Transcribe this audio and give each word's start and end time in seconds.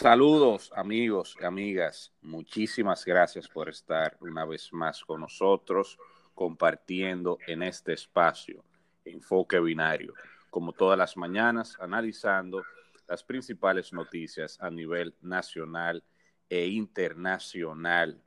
Saludos 0.00 0.70
amigos 0.76 1.36
y 1.40 1.44
amigas, 1.44 2.12
muchísimas 2.22 3.04
gracias 3.04 3.48
por 3.48 3.68
estar 3.68 4.16
una 4.20 4.44
vez 4.44 4.72
más 4.72 5.04
con 5.04 5.22
nosotros 5.22 5.98
compartiendo 6.36 7.36
en 7.48 7.64
este 7.64 7.94
espacio 7.94 8.62
Enfoque 9.04 9.58
Binario, 9.58 10.14
como 10.50 10.72
todas 10.72 10.96
las 10.96 11.16
mañanas, 11.16 11.76
analizando 11.80 12.62
las 13.08 13.24
principales 13.24 13.92
noticias 13.92 14.56
a 14.60 14.70
nivel 14.70 15.16
nacional 15.20 16.04
e 16.48 16.68
internacional. 16.68 18.22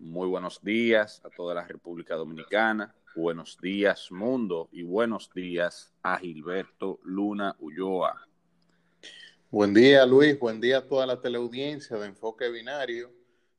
Muy 0.00 0.26
buenos 0.26 0.60
días 0.60 1.22
a 1.24 1.30
toda 1.30 1.54
la 1.54 1.64
República 1.64 2.16
Dominicana, 2.16 2.96
buenos 3.14 3.56
días 3.60 4.10
mundo 4.10 4.68
y 4.72 4.82
buenos 4.82 5.32
días 5.32 5.94
a 6.02 6.18
Gilberto 6.18 6.98
Luna 7.04 7.54
Ulloa. 7.60 8.26
Buen 9.52 9.74
día, 9.74 10.06
Luis. 10.06 10.38
Buen 10.38 10.62
día 10.62 10.78
a 10.78 10.86
toda 10.88 11.04
la 11.04 11.20
teleaudiencia 11.20 11.98
de 11.98 12.06
Enfoque 12.06 12.48
Binario. 12.48 13.12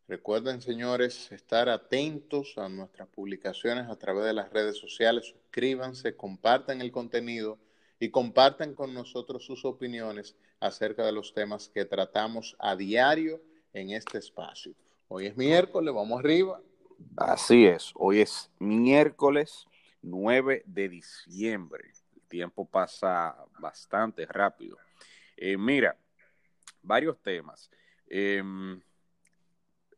Recuerden, 0.08 0.60
señores, 0.60 1.32
estar 1.32 1.70
atentos 1.70 2.58
a 2.58 2.68
nuestras 2.68 3.08
publicaciones 3.10 3.88
a 3.88 3.96
través 3.96 4.26
de 4.26 4.34
las 4.34 4.52
redes 4.52 4.80
sociales. 4.80 5.28
Suscríbanse, 5.28 6.16
compartan 6.16 6.82
el 6.82 6.92
contenido 6.92 7.60
y 8.00 8.10
compartan 8.10 8.74
con 8.74 8.96
nosotros 8.96 9.46
sus 9.46 9.66
opiniones 9.66 10.36
acerca 10.60 11.06
de 11.06 11.12
los 11.12 11.32
temas 11.32 11.70
que 11.70 11.86
tratamos 11.86 12.56
a 12.58 12.76
diario 12.76 13.40
en 13.72 13.92
este 13.92 14.18
espacio. 14.18 14.74
Hoy 15.10 15.28
es 15.28 15.38
miércoles, 15.38 15.94
vamos 15.94 16.20
arriba. 16.20 16.60
Así 17.18 17.68
es, 17.68 17.92
hoy 17.94 18.22
es 18.22 18.50
miércoles 18.58 19.68
9 20.02 20.64
de 20.66 20.90
diciembre. 20.90 21.92
El 22.16 22.22
tiempo 22.24 22.66
pasa 22.66 23.38
bastante 23.60 24.26
rápido. 24.26 24.76
Eh, 25.38 25.58
mira, 25.58 25.98
varios 26.82 27.22
temas. 27.22 27.70
Em, 28.08 28.82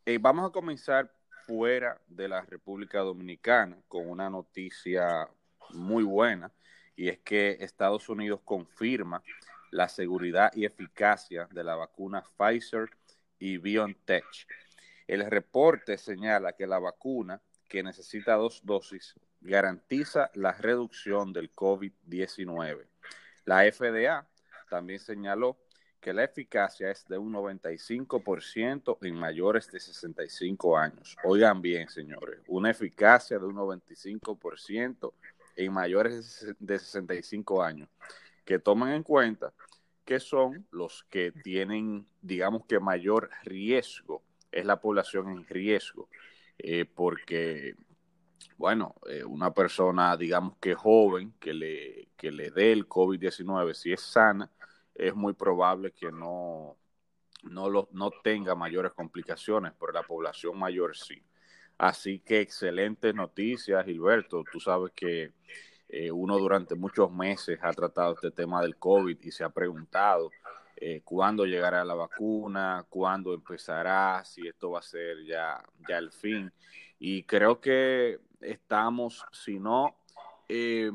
eh, 0.05 0.17
vamos 0.19 0.49
a 0.49 0.51
comenzar 0.51 1.11
fuera 1.45 1.99
de 2.07 2.27
la 2.27 2.41
República 2.41 2.99
Dominicana 2.99 3.77
con 3.87 4.09
una 4.09 4.29
noticia 4.29 5.29
muy 5.71 6.03
buena 6.03 6.51
y 6.95 7.09
es 7.09 7.19
que 7.19 7.57
Estados 7.59 8.09
Unidos 8.09 8.41
confirma 8.43 9.21
la 9.71 9.89
seguridad 9.89 10.51
y 10.55 10.65
eficacia 10.65 11.47
de 11.51 11.63
la 11.63 11.75
vacuna 11.75 12.23
Pfizer 12.37 12.89
y 13.37 13.57
BioNTech. 13.57 14.25
El 15.07 15.25
reporte 15.29 15.97
señala 15.97 16.53
que 16.53 16.65
la 16.65 16.79
vacuna, 16.79 17.41
que 17.67 17.83
necesita 17.83 18.35
dos 18.35 18.61
dosis, 18.63 19.15
garantiza 19.41 20.31
la 20.33 20.53
reducción 20.53 21.33
del 21.33 21.53
COVID-19. 21.53 22.87
La 23.45 23.71
FDA 23.71 24.27
también 24.75 24.99
señaló 24.99 25.57
que 26.01 26.11
la 26.11 26.25
eficacia 26.25 26.91
es 26.91 27.07
de 27.07 27.17
un 27.17 27.33
95% 27.33 28.97
en 29.01 29.15
mayores 29.15 29.71
de 29.71 29.79
65 29.79 30.77
años. 30.77 31.15
Oigan 31.23 31.61
bien, 31.61 31.87
señores, 31.87 32.41
una 32.47 32.71
eficacia 32.71 33.39
de 33.39 33.45
un 33.45 33.55
95% 33.55 35.13
en 35.55 35.71
mayores 35.71 36.53
de 36.59 36.77
65 36.77 37.63
años, 37.63 37.87
que 38.43 38.59
toman 38.59 38.91
en 38.91 39.03
cuenta 39.03 39.53
que 40.03 40.19
son 40.19 40.67
los 40.71 41.05
que 41.09 41.31
tienen, 41.31 42.05
digamos 42.21 42.65
que 42.65 42.81
mayor 42.81 43.29
riesgo, 43.45 44.21
es 44.51 44.65
la 44.65 44.81
población 44.81 45.29
en 45.29 45.47
riesgo, 45.47 46.09
eh, 46.57 46.83
porque, 46.83 47.75
bueno, 48.57 48.95
eh, 49.09 49.23
una 49.23 49.53
persona, 49.53 50.17
digamos 50.17 50.57
que 50.57 50.75
joven, 50.75 51.33
que 51.39 51.53
le, 51.53 52.09
que 52.17 52.31
le 52.31 52.51
dé 52.51 52.73
el 52.73 52.87
COVID-19, 52.87 53.73
si 53.73 53.93
es 53.93 54.01
sana, 54.01 54.51
es 54.95 55.13
muy 55.13 55.33
probable 55.33 55.91
que 55.91 56.11
no, 56.11 56.77
no, 57.43 57.69
lo, 57.69 57.89
no 57.91 58.11
tenga 58.23 58.55
mayores 58.55 58.93
complicaciones, 58.93 59.73
pero 59.79 59.91
la 59.91 60.03
población 60.03 60.57
mayor 60.57 60.95
sí. 60.95 61.21
Así 61.77 62.19
que 62.19 62.39
excelentes 62.39 63.13
noticias, 63.13 63.85
Gilberto. 63.85 64.43
Tú 64.49 64.59
sabes 64.59 64.93
que 64.95 65.33
eh, 65.89 66.11
uno 66.11 66.37
durante 66.37 66.75
muchos 66.75 67.11
meses 67.11 67.59
ha 67.61 67.73
tratado 67.73 68.13
este 68.13 68.31
tema 68.31 68.61
del 68.61 68.77
COVID 68.77 69.17
y 69.21 69.31
se 69.31 69.43
ha 69.43 69.49
preguntado 69.49 70.31
eh, 70.77 71.01
cuándo 71.03 71.45
llegará 71.45 71.83
la 71.83 71.93
vacuna, 71.93 72.85
cuándo 72.89 73.33
empezará, 73.33 74.23
si 74.25 74.47
esto 74.47 74.71
va 74.71 74.79
a 74.79 74.83
ser 74.83 75.23
ya, 75.25 75.63
ya 75.87 75.97
el 75.97 76.11
fin. 76.11 76.51
Y 76.97 77.23
creo 77.23 77.59
que 77.59 78.19
estamos, 78.39 79.25
si 79.31 79.59
no 79.59 79.95
eh, 80.47 80.91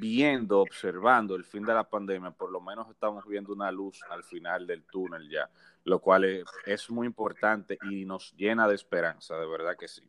viendo, 0.00 0.60
observando 0.60 1.34
el 1.36 1.44
fin 1.44 1.64
de 1.64 1.74
la 1.74 1.88
pandemia, 1.88 2.30
por 2.30 2.50
lo 2.50 2.60
menos 2.60 2.90
estamos 2.90 3.26
viendo 3.26 3.52
una 3.52 3.70
luz 3.70 4.00
al 4.10 4.24
final 4.24 4.66
del 4.66 4.84
túnel 4.84 5.28
ya, 5.28 5.48
lo 5.84 6.00
cual 6.00 6.24
es, 6.66 6.90
muy 6.90 7.06
importante 7.06 7.78
y 7.90 8.04
nos 8.04 8.34
llena 8.36 8.66
de 8.68 8.74
esperanza, 8.74 9.36
de 9.36 9.46
verdad 9.46 9.76
que 9.78 9.88
sí. 9.88 10.02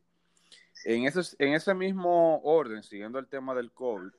En 0.84 1.04
ese, 1.04 1.36
en 1.38 1.54
ese 1.54 1.74
mismo 1.74 2.40
orden, 2.42 2.82
siguiendo 2.82 3.18
el 3.18 3.28
tema 3.28 3.54
del 3.54 3.72
COVID, 3.72 4.10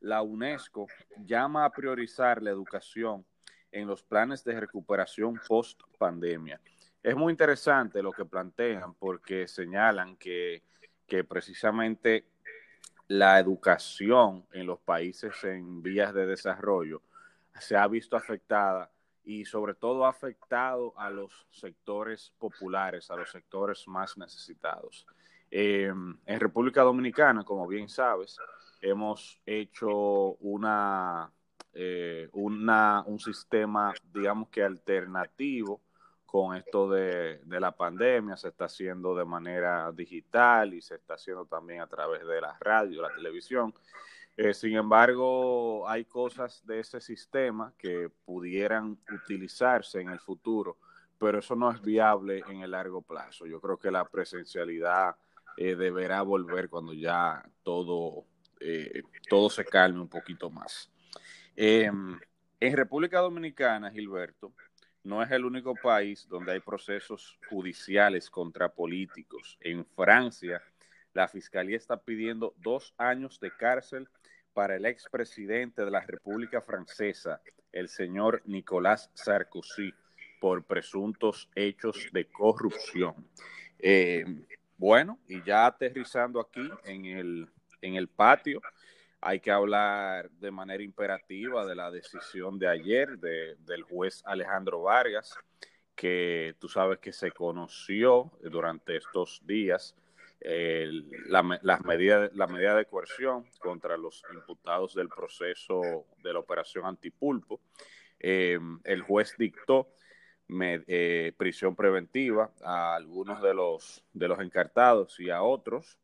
la 0.00 0.22
UNESCO 0.22 0.86
llama 1.24 1.64
a 1.64 1.70
priorizar 1.70 2.42
la 2.42 2.50
educación 2.50 3.24
en 3.72 3.88
los 3.88 4.02
planes 4.02 4.44
de 4.44 4.60
recuperación 4.60 5.40
post 5.48 5.80
pandemia. 5.98 6.60
Es 7.02 7.16
muy 7.16 7.32
interesante 7.32 8.02
lo 8.02 8.12
que 8.12 8.24
plantean 8.24 8.94
porque 8.94 9.48
señalan 9.48 10.16
que, 10.16 10.62
que 11.06 11.24
precisamente 11.24 12.24
la 13.08 13.38
educación 13.38 14.46
en 14.52 14.66
los 14.66 14.80
países 14.80 15.32
en 15.44 15.82
vías 15.82 16.14
de 16.14 16.26
desarrollo 16.26 17.02
se 17.58 17.76
ha 17.76 17.86
visto 17.86 18.16
afectada 18.16 18.90
y 19.24 19.44
sobre 19.44 19.74
todo 19.74 20.04
ha 20.04 20.10
afectado 20.10 20.92
a 20.98 21.10
los 21.10 21.46
sectores 21.50 22.32
populares, 22.38 23.10
a 23.10 23.16
los 23.16 23.30
sectores 23.30 23.86
más 23.88 24.18
necesitados. 24.18 25.06
Em, 25.50 26.18
en 26.26 26.40
República 26.40 26.82
Dominicana, 26.82 27.44
como 27.44 27.66
bien 27.66 27.88
sabes, 27.88 28.36
hemos 28.80 29.40
hecho 29.46 30.32
una, 30.40 31.30
eh, 31.72 32.28
una, 32.32 33.02
un 33.06 33.18
sistema, 33.18 33.94
digamos 34.12 34.48
que 34.48 34.62
alternativo 34.62 35.80
con 36.34 36.56
esto 36.56 36.90
de, 36.90 37.38
la 37.46 37.70
pandemia, 37.70 38.36
se 38.36 38.48
está 38.48 38.64
haciendo 38.64 39.14
de 39.14 39.24
manera 39.24 39.92
digital 39.92 40.74
y 40.74 40.82
se 40.82 40.96
está 40.96 41.14
haciendo 41.14 41.46
también 41.46 41.80
a 41.80 41.86
través 41.86 42.26
de 42.26 42.40
la 42.40 42.58
radio, 42.58 43.02
la 43.02 43.14
televisión. 43.14 43.72
Eh, 44.36 44.52
sin 44.52 44.74
embargo, 44.74 45.88
hay 45.88 46.06
cosas 46.06 46.66
de 46.66 46.80
ese 46.80 47.00
sistema 47.00 47.72
que 47.78 48.10
pudieran 48.24 48.98
utilizarse 49.12 50.00
en 50.00 50.08
el 50.08 50.18
futuro, 50.18 50.76
pero 51.20 51.38
eso 51.38 51.54
no 51.54 51.70
es 51.70 51.80
viable 51.80 52.42
en 52.48 52.62
el 52.62 52.72
largo 52.72 53.00
plazo. 53.00 53.46
Yo 53.46 53.60
creo 53.60 53.78
que 53.78 53.92
la 53.92 54.04
presencialidad 54.04 55.14
eh, 55.56 55.76
deberá 55.76 56.22
volver 56.22 56.68
cuando 56.68 56.94
ya 56.94 57.48
todo, 57.62 58.24
eh, 58.58 59.04
todo 59.28 59.48
se 59.48 59.64
calme 59.64 60.00
un 60.00 60.08
poquito 60.08 60.50
más. 60.50 60.90
Em, 61.54 62.18
en 62.58 62.76
República 62.76 63.20
Dominicana, 63.20 63.92
Gilberto, 63.92 64.52
no 65.04 65.22
es 65.22 65.30
el 65.30 65.44
único 65.44 65.74
país 65.74 66.26
donde 66.28 66.52
hay 66.52 66.60
procesos 66.60 67.38
judiciales 67.48 68.30
contra 68.30 68.70
políticos. 68.70 69.58
En 69.60 69.84
Francia, 69.84 70.62
la 71.12 71.28
Fiscalía 71.28 71.76
está 71.76 71.96
pidiendo 71.96 72.54
dos 72.56 72.94
años 72.96 73.38
de 73.38 73.50
cárcel 73.54 74.08
para 74.54 74.76
el 74.76 74.86
expresidente 74.86 75.84
de 75.84 75.90
la 75.90 76.00
República 76.00 76.62
Francesa, 76.62 77.40
el 77.70 77.88
señor 77.88 78.42
Nicolás 78.46 79.10
Sarkozy, 79.14 79.92
por 80.40 80.64
presuntos 80.64 81.50
hechos 81.54 82.08
de 82.12 82.26
corrupción. 82.26 83.14
Eh, 83.78 84.24
bueno, 84.76 85.18
y 85.28 85.42
ya 85.42 85.66
aterrizando 85.66 86.40
aquí 86.40 86.68
en 86.84 87.04
el, 87.04 87.48
en 87.80 87.94
el 87.96 88.08
patio, 88.08 88.60
hay 89.24 89.40
que 89.40 89.50
hablar 89.50 90.30
de 90.32 90.50
manera 90.50 90.82
imperativa 90.82 91.64
de 91.64 91.74
la 91.74 91.90
decisión 91.90 92.58
de 92.58 92.68
ayer 92.68 93.18
del 93.18 93.82
juez 93.82 94.22
Alejandro 94.26 94.82
Vargas, 94.82 95.34
que 95.94 96.54
tú 96.58 96.68
sabes 96.68 96.98
que 96.98 97.10
se 97.10 97.30
conoció 97.30 98.32
durante 98.42 98.98
estos 98.98 99.40
días 99.46 99.96
la, 100.40 101.42
medida, 101.42 102.28
la 102.34 102.46
medida 102.46 102.76
de 102.76 102.84
coerción 102.84 103.46
contra 103.60 103.96
los 103.96 104.22
imputados 104.34 104.94
del 104.94 105.08
proceso 105.08 106.04
de 106.22 106.32
la 106.34 106.40
operación 106.40 106.84
antipulpo. 106.84 107.62
Eh, 108.20 108.58
el 108.84 109.00
juez 109.00 109.36
dictó 109.38 109.88
eh, 110.50 111.32
prisión 111.38 111.74
preventiva 111.74 112.52
a 112.62 112.94
algunos 112.94 113.40
de 113.40 113.54
los, 113.54 114.04
de 114.12 114.28
los 114.28 114.38
encartados 114.40 115.18
y 115.18 115.30
a 115.30 115.42
otros 115.42 115.98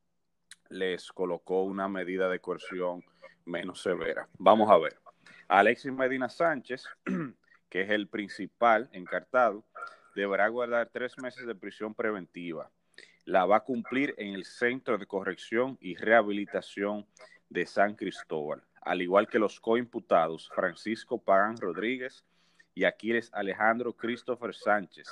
les 0.71 1.13
colocó 1.13 1.65
una 1.65 1.89
medida 1.89 2.29
de 2.29 2.41
coerción 2.41 3.05
menos 3.45 3.83
severa. 3.83 4.29
Vamos 4.39 4.71
a 4.71 4.79
ver. 4.79 4.97
Alexis 5.49 5.93
Medina 5.93 6.29
Sánchez, 6.29 6.85
que 7.69 7.83
es 7.83 7.91
el 7.91 8.07
principal 8.09 8.89
encartado, 8.93 9.65
deberá 10.15 10.49
guardar 10.49 10.89
tres 10.93 11.19
meses 11.19 11.47
de 11.47 11.55
prisión 11.55 11.95
preventiva. 11.95 12.71
La 13.25 13.47
va 13.47 13.57
a 13.57 13.65
cumplir 13.65 14.15
en 14.17 14.35
el 14.35 14.45
Centro 14.45 14.97
de 14.97 15.07
Corrección 15.07 15.77
y 15.81 15.97
Rehabilitación 15.97 17.07
de 17.49 17.67
San 17.67 17.97
Cristóbal, 17.97 18.63
al 18.81 19.03
igual 19.03 19.29
que 19.29 19.39
los 19.39 19.61
coimputados 19.61 20.49
Francisco 20.55 21.21
Pagán 21.21 21.57
Rodríguez 21.57 22.25
y 22.75 22.85
Aquiles 22.85 23.31
Alejandro 23.35 23.93
Christopher 23.93 24.55
Sánchez, 24.55 25.09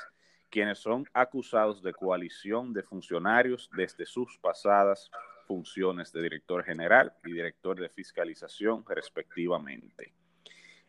quienes 0.51 0.79
son 0.79 1.05
acusados 1.13 1.83
de 1.83 1.93
coalición 1.93 2.73
de 2.73 2.83
funcionarios 2.83 3.69
desde 3.77 4.07
sus 4.07 4.39
pasadas 4.39 5.11
funciones 5.49 6.13
de 6.13 6.23
director 6.23 6.63
general 6.63 7.15
y 7.25 7.33
director 7.33 7.81
de 7.81 7.89
fiscalización, 7.89 8.85
respectivamente. 8.87 10.13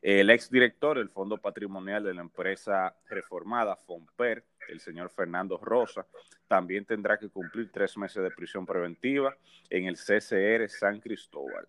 El 0.01 0.29
exdirector 0.29 0.97
del 0.97 1.09
Fondo 1.09 1.37
Patrimonial 1.37 2.03
de 2.03 2.13
la 2.13 2.21
empresa 2.21 2.93
reformada, 3.09 3.77
FOMPER, 3.77 4.45
el 4.67 4.81
señor 4.81 5.09
Fernando 5.09 5.57
Rosa, 5.57 6.05
también 6.47 6.85
tendrá 6.85 7.17
que 7.17 7.29
cumplir 7.29 7.71
tres 7.71 7.97
meses 7.97 8.21
de 8.21 8.31
prisión 8.31 8.65
preventiva 8.65 9.35
en 9.69 9.85
el 9.85 9.95
CCR 9.95 10.69
San 10.69 10.99
Cristóbal. 10.99 11.67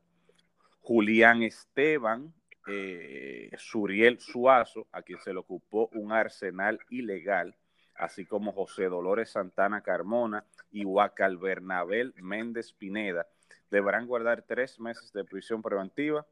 Julián 0.81 1.43
Esteban 1.45 2.33
eh, 2.67 3.51
Suriel 3.57 4.19
Suazo, 4.19 4.87
a 4.93 5.03
quien 5.03 5.21
se 5.21 5.33
le 5.33 5.39
ocupó 5.39 5.89
un 5.95 6.13
arsenal 6.13 6.79
ilegal, 6.91 7.57
así 8.01 8.25
como 8.25 8.53
José 8.53 8.85
Dolores 8.85 9.31
Santana 9.31 9.83
Carmona 9.83 10.45
y 10.73 10.85
Huacal 10.85 11.37
Bernabel 11.37 12.15
Méndez 12.17 12.73
Pineda, 12.73 13.27
deberán 13.71 14.07
guardar 14.07 14.43
tres 14.43 14.81
meses 14.81 15.13
de 15.13 15.25
prisión 15.25 15.63
preventiva 15.63 16.27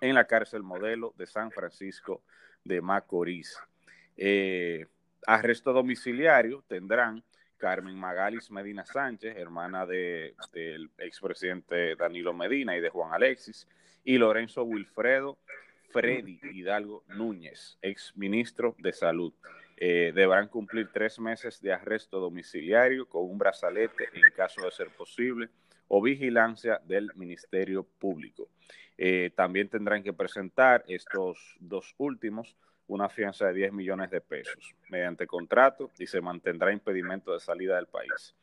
en 0.00 0.14
la 0.14 0.26
cárcel 0.26 0.62
modelo 0.62 1.14
de 1.16 1.26
San 1.26 1.50
Francisco 1.50 2.22
de 2.64 2.80
Macorís. 2.80 3.58
Eh, 4.16 4.86
arresto 5.26 5.72
domiciliario 5.72 6.62
tendrán 6.68 7.24
Carmen 7.56 7.96
Magalis 7.96 8.50
Medina 8.50 8.84
Sánchez, 8.84 9.36
hermana 9.36 9.86
del 9.86 10.90
expresidente 10.98 11.96
Danilo 11.96 12.32
Medina 12.34 12.76
y 12.76 12.80
de 12.80 12.90
Juan 12.90 13.12
Alexis, 13.12 13.66
y 14.04 14.18
Lorenzo 14.18 14.64
Wilfredo 14.64 15.38
Freddy 15.90 16.40
Hidalgo 16.52 17.04
Núñez, 17.08 17.78
ex 17.82 18.16
ministro 18.16 18.76
de 18.78 18.92
Salud. 18.92 19.32
Eh, 19.82 20.12
deberán 20.14 20.48
cumplir 20.48 20.90
tres 20.92 21.18
meses 21.18 21.58
de 21.62 21.72
arresto 21.72 22.20
domiciliario 22.20 23.08
con 23.08 23.22
un 23.24 23.38
brazalete 23.38 24.10
en 24.12 24.30
caso 24.36 24.62
de 24.62 24.70
ser 24.70 24.90
posible 24.90 25.48
o 25.88 26.02
vigilancia 26.02 26.78
del 26.84 27.10
Ministerio 27.14 27.82
Público. 27.82 28.50
Eh, 28.98 29.30
también 29.34 29.70
tendrán 29.70 30.02
que 30.02 30.12
presentar 30.12 30.84
estos 30.86 31.56
dos 31.60 31.94
últimos 31.96 32.54
una 32.88 33.08
fianza 33.08 33.46
de 33.46 33.54
10 33.54 33.72
millones 33.72 34.10
de 34.10 34.20
pesos 34.20 34.74
mediante 34.90 35.26
contrato 35.26 35.90
y 35.98 36.06
se 36.06 36.20
mantendrá 36.20 36.72
impedimento 36.72 37.32
de 37.32 37.40
salida 37.40 37.76
del 37.76 37.86
país. 37.86 38.34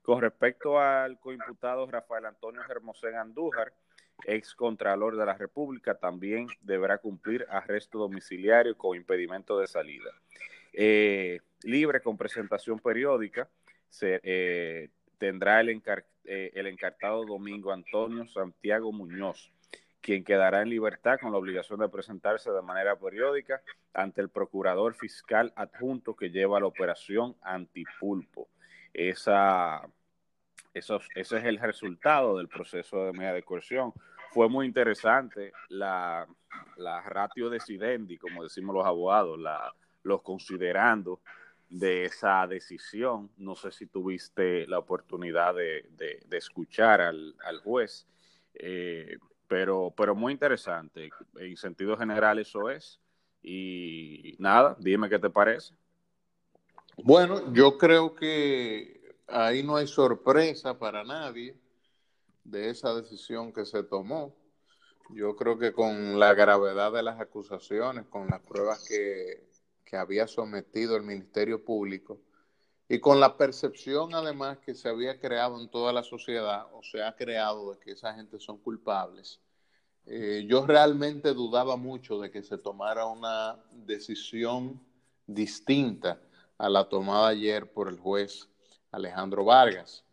Con 0.00 0.20
respecto 0.20 0.78
al 0.78 1.18
coimputado 1.18 1.86
Rafael 1.86 2.26
Antonio 2.26 2.60
Hermosén 2.68 3.16
Andújar, 3.16 3.72
ex 4.26 4.54
contralor 4.54 5.16
de 5.16 5.26
la 5.26 5.34
República, 5.34 5.94
también 5.94 6.46
deberá 6.60 6.98
cumplir 6.98 7.46
arresto 7.50 7.98
domiciliario 7.98 8.76
con 8.76 8.96
impedimento 8.96 9.58
de 9.58 9.66
salida. 9.66 10.10
Eh, 10.76 11.40
libre 11.62 12.00
con 12.00 12.16
presentación 12.16 12.80
periódica, 12.80 13.48
se, 13.88 14.20
eh, 14.24 14.90
tendrá 15.18 15.60
el, 15.60 15.80
eh, 16.24 16.50
el 16.52 16.66
encartado 16.66 17.24
Domingo 17.24 17.72
Antonio 17.72 18.26
Santiago 18.26 18.92
Muñoz, 18.92 19.52
quien 20.00 20.24
quedará 20.24 20.62
en 20.62 20.68
libertad 20.68 21.18
con 21.20 21.30
la 21.30 21.38
obligación 21.38 21.78
de 21.78 21.88
presentarse 21.88 22.50
de 22.50 22.60
manera 22.60 22.96
periódica 22.96 23.62
ante 23.92 24.20
el 24.20 24.28
procurador 24.28 24.94
fiscal 24.94 25.52
adjunto 25.54 26.16
que 26.16 26.30
lleva 26.30 26.60
la 26.60 26.66
operación 26.66 27.36
antipulpo. 27.40 28.48
Esa, 28.92 29.88
ese 30.74 30.98
es 31.14 31.32
el 31.32 31.58
resultado 31.58 32.36
del 32.36 32.48
proceso 32.48 33.06
de 33.06 33.12
media 33.12 33.32
de 33.32 33.44
coerción. 33.44 33.92
Fue 34.32 34.48
muy 34.48 34.66
interesante 34.66 35.52
la, 35.68 36.26
la 36.76 37.00
ratio 37.02 37.48
decidendi, 37.48 38.18
como 38.18 38.42
decimos 38.42 38.74
los 38.74 38.84
abogados, 38.84 39.38
la, 39.38 39.72
los 40.04 40.22
considerando 40.22 41.20
de 41.68 42.04
esa 42.04 42.46
decisión. 42.46 43.30
No 43.36 43.56
sé 43.56 43.72
si 43.72 43.86
tuviste 43.86 44.66
la 44.68 44.78
oportunidad 44.78 45.54
de, 45.54 45.84
escuchar 46.30 47.00
al, 47.00 47.34
al 47.44 47.58
juez. 47.60 48.06
Eh, 48.54 49.18
pero, 49.48 49.92
pero 49.96 50.14
muy 50.14 50.32
interesante. 50.32 51.10
En 51.36 51.56
sentido 51.56 51.96
general 51.96 52.38
eso 52.38 52.70
es. 52.70 53.00
Y 53.42 54.36
nada, 54.38 54.76
dime 54.78 55.08
qué 55.08 55.18
te 55.18 55.30
parece. 55.30 55.74
Bueno, 56.96 57.52
yo 57.52 57.76
creo 57.76 58.14
que 58.14 59.16
ahí 59.26 59.62
no 59.62 59.76
hay 59.76 59.86
sorpresa 59.86 60.78
para 60.78 61.04
nadie 61.04 61.58
de 62.44 62.70
esa 62.70 62.94
decisión 62.94 63.52
que 63.52 63.66
se 63.66 63.82
tomó. 63.82 64.34
Yo 65.10 65.36
creo 65.36 65.58
que 65.58 65.72
con 65.72 66.18
la 66.18 66.32
gravedad 66.34 66.92
de 66.92 67.02
las 67.02 67.20
acusaciones, 67.20 68.06
con 68.06 68.28
las 68.28 68.40
pruebas 68.40 68.86
que, 68.88 69.46
que 69.84 69.96
había 69.96 70.26
sometido 70.26 70.96
el 70.96 71.02
Ministerio 71.02 71.64
Público 71.64 72.20
y 72.88 73.00
con 73.00 73.20
la 73.20 73.36
percepción 73.36 74.14
además 74.14 74.58
que 74.58 74.74
se 74.74 74.88
había 74.88 75.18
creado 75.18 75.60
en 75.60 75.68
toda 75.68 75.92
la 75.92 76.02
sociedad 76.02 76.66
o 76.72 76.82
se 76.82 77.02
ha 77.02 77.16
creado 77.16 77.72
de 77.72 77.78
que 77.78 77.92
esa 77.92 78.14
gente 78.14 78.38
son 78.38 78.58
culpables, 78.58 79.40
eh, 80.06 80.44
yo 80.46 80.66
realmente 80.66 81.32
dudaba 81.32 81.76
mucho 81.76 82.20
de 82.20 82.30
que 82.30 82.42
se 82.42 82.58
tomara 82.58 83.06
una 83.06 83.58
decisión 83.72 84.80
distinta 85.26 86.20
a 86.58 86.68
la 86.68 86.88
tomada 86.88 87.28
ayer 87.28 87.72
por 87.72 87.88
el 87.88 87.98
juez 87.98 88.48
Alejandro 88.90 89.44
Vargas. 89.44 90.04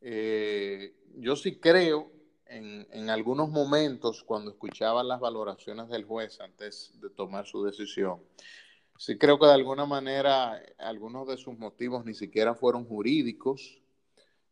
Eh, 0.00 0.96
yo 1.16 1.36
sí 1.36 1.60
creo 1.60 2.10
en, 2.46 2.86
en, 2.90 3.10
algunos 3.10 3.50
momentos 3.50 4.22
cuando 4.24 4.50
escuchaba 4.50 5.02
las 5.02 5.20
valoraciones 5.20 5.88
del 5.88 6.04
juez 6.04 6.40
antes 6.40 6.92
de 7.00 7.10
tomar 7.10 7.46
su 7.46 7.64
decisión, 7.64 8.20
sí 8.98 9.18
creo 9.18 9.38
que 9.38 9.46
de 9.46 9.52
alguna 9.52 9.86
manera 9.86 10.62
algunos 10.78 11.26
de 11.28 11.36
sus 11.36 11.58
motivos 11.58 12.04
ni 12.04 12.14
siquiera 12.14 12.54
fueron 12.54 12.84
jurídicos, 12.84 13.80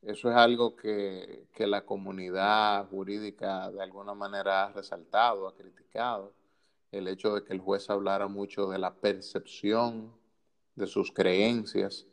eso 0.02 0.30
es 0.30 0.36
algo 0.36 0.74
que, 0.74 1.46
la 1.58 1.84
comunidad 1.84 2.88
jurídica 2.88 3.70
de 3.70 3.80
alguna 3.82 4.14
manera 4.14 4.64
ha 4.64 4.72
resaltado, 4.72 5.46
ha 5.46 5.54
criticado, 5.54 6.34
el 6.90 7.06
hecho 7.06 7.34
de 7.34 7.44
que 7.44 7.52
el 7.52 7.60
juez 7.60 7.88
hablara 7.88 8.26
mucho 8.26 8.68
de 8.68 8.78
la 8.78 8.94
percepción 8.94 10.12
de 10.74 10.88
sus 10.88 11.12
creencias 11.12 12.06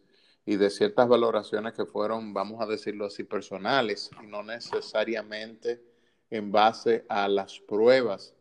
y 0.45 0.55
de 0.55 0.69
ciertas 0.69 1.07
valoraciones 1.07 1.73
que 1.73 1.85
fueron, 1.85 2.31
vamos 2.31 2.61
a 2.61 2.67
decirlo 2.67 3.07
así, 3.07 3.23
personales 3.23 4.11
y 4.21 4.27
no 4.27 4.43
necesariamente 4.43 5.83
en 6.29 6.51
base 6.51 7.05
a 7.09 7.27
las 7.27 7.59
pruebas 7.59 8.35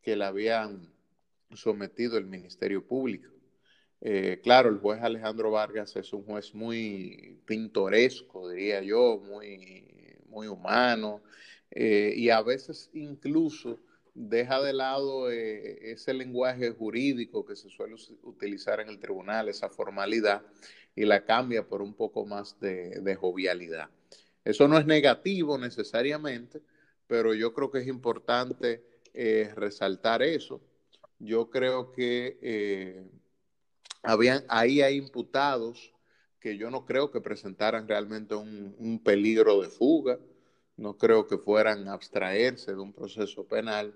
que 0.00 0.14
le 0.14 0.24
habían 0.24 0.92
sometido 1.56 2.18
el 2.18 2.26
Ministerio 2.26 2.86
Público. 2.86 3.32
Eh, 4.04 4.40
claro, 4.42 4.68
el 4.68 4.78
juez 4.78 5.00
Alejandro 5.00 5.52
Vargas 5.52 5.94
es 5.94 6.12
un 6.12 6.24
juez 6.24 6.54
muy 6.54 7.40
pintoresco, 7.46 8.50
diría 8.50 8.82
yo, 8.82 9.22
muy, 9.24 10.18
muy 10.26 10.48
humano, 10.48 11.22
eh, 11.70 12.12
y 12.16 12.28
a 12.30 12.42
veces 12.42 12.90
incluso 12.94 13.78
deja 14.12 14.60
de 14.60 14.72
lado 14.72 15.30
eh, 15.30 15.92
ese 15.92 16.14
lenguaje 16.14 16.72
jurídico 16.72 17.46
que 17.46 17.54
se 17.54 17.70
suele 17.70 17.94
utilizar 18.24 18.80
en 18.80 18.88
el 18.88 18.98
tribunal, 18.98 19.48
esa 19.48 19.68
formalidad, 19.68 20.42
y 20.96 21.04
la 21.04 21.24
cambia 21.24 21.62
por 21.68 21.80
un 21.80 21.94
poco 21.94 22.26
más 22.26 22.58
de, 22.58 23.00
de 23.00 23.14
jovialidad. 23.14 23.88
Eso 24.44 24.66
no 24.66 24.78
es 24.78 24.84
negativo 24.84 25.56
necesariamente, 25.58 26.60
pero 27.06 27.34
yo 27.34 27.54
creo 27.54 27.70
que 27.70 27.78
es 27.78 27.86
importante 27.86 28.82
resaltar 29.54 30.22
eso. 30.22 30.60
Yo 31.24 31.50
creo 31.50 31.92
que 31.92 33.08
habían, 34.02 34.44
ahí 34.48 34.82
hay 34.82 34.96
imputados 34.96 35.92
que 36.40 36.56
yo 36.56 36.70
no 36.70 36.84
creo 36.84 37.12
que 37.12 37.20
presentaran 37.20 37.86
realmente 37.86 38.34
un, 38.34 39.00
peligro 39.04 39.62
de 39.62 39.68
fuga, 39.68 40.18
no 40.76 40.96
creo 40.96 41.28
que 41.28 41.38
fueran 41.38 41.86
a 41.86 41.92
abstraerse 41.92 42.72
de 42.72 42.80
un 42.80 42.92
proceso 42.92 43.46
penal. 43.46 43.94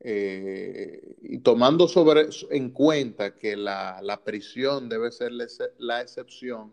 Eh, 0.00 1.16
y 1.22 1.38
tomando 1.38 1.88
sobre, 1.88 2.28
en 2.50 2.70
cuenta 2.70 3.34
que 3.34 3.56
la, 3.56 3.98
la 4.00 4.22
prisión 4.22 4.88
debe 4.88 5.10
ser 5.10 5.32
la 5.32 6.00
excepción, 6.00 6.72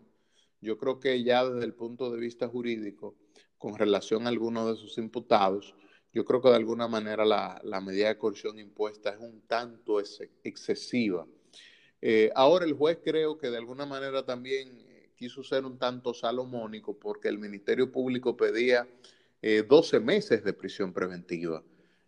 yo 0.60 0.78
creo 0.78 1.00
que 1.00 1.24
ya 1.24 1.44
desde 1.44 1.64
el 1.64 1.74
punto 1.74 2.12
de 2.12 2.20
vista 2.20 2.46
jurídico, 2.46 3.16
con 3.58 3.76
relación 3.76 4.26
a 4.26 4.28
algunos 4.28 4.68
de 4.70 4.76
sus 4.76 4.96
imputados, 4.98 5.74
yo 6.16 6.24
creo 6.24 6.40
que 6.40 6.48
de 6.48 6.56
alguna 6.56 6.88
manera 6.88 7.26
la, 7.26 7.60
la 7.62 7.82
medida 7.82 8.08
de 8.08 8.16
coerción 8.16 8.58
impuesta 8.58 9.10
es 9.10 9.18
un 9.20 9.42
tanto 9.42 10.00
excesiva 10.00 11.26
eh, 12.00 12.30
ahora 12.34 12.64
el 12.64 12.74
juez 12.74 13.00
creo 13.04 13.36
que 13.38 13.50
de 13.50 13.56
alguna 13.56 13.84
manera 13.84 14.24
también 14.24 14.68
eh, 14.88 15.10
quiso 15.16 15.42
ser 15.42 15.64
un 15.64 15.78
tanto 15.78 16.14
salomónico 16.14 16.98
porque 16.98 17.28
el 17.28 17.38
Ministerio 17.38 17.90
Público 17.90 18.36
pedía 18.36 18.86
12 19.42 19.96
eh, 19.96 20.00
meses 20.00 20.44
de 20.44 20.52
prisión 20.52 20.92
preventiva, 20.92 21.62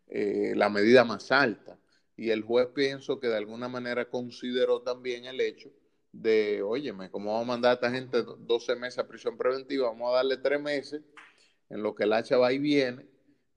la 0.08 0.68
medida 0.70 1.04
más 1.04 1.30
alta. 1.30 1.78
Y 2.16 2.30
el 2.30 2.42
juez 2.42 2.68
pienso 2.74 3.20
que 3.20 3.28
de 3.28 3.36
alguna 3.36 3.68
manera 3.68 4.08
consideró 4.08 4.82
también 4.82 5.24
el 5.26 5.40
hecho 5.40 5.70
de, 6.12 6.62
óyeme, 6.62 7.10
¿cómo 7.10 7.32
vamos 7.32 7.44
a 7.44 7.48
mandar 7.48 7.70
a 7.72 7.74
esta 7.74 7.90
gente 7.90 8.24
12 8.38 8.76
meses 8.76 8.98
a 8.98 9.06
prisión 9.06 9.36
preventiva? 9.36 9.88
Vamos 9.88 10.10
a 10.10 10.16
darle 10.16 10.36
3 10.36 10.60
meses 10.60 11.02
en 11.68 11.82
lo 11.82 11.94
que 11.94 12.04
el 12.04 12.12
hacha 12.12 12.38
va 12.38 12.52
y 12.52 12.58
viene 12.58 13.06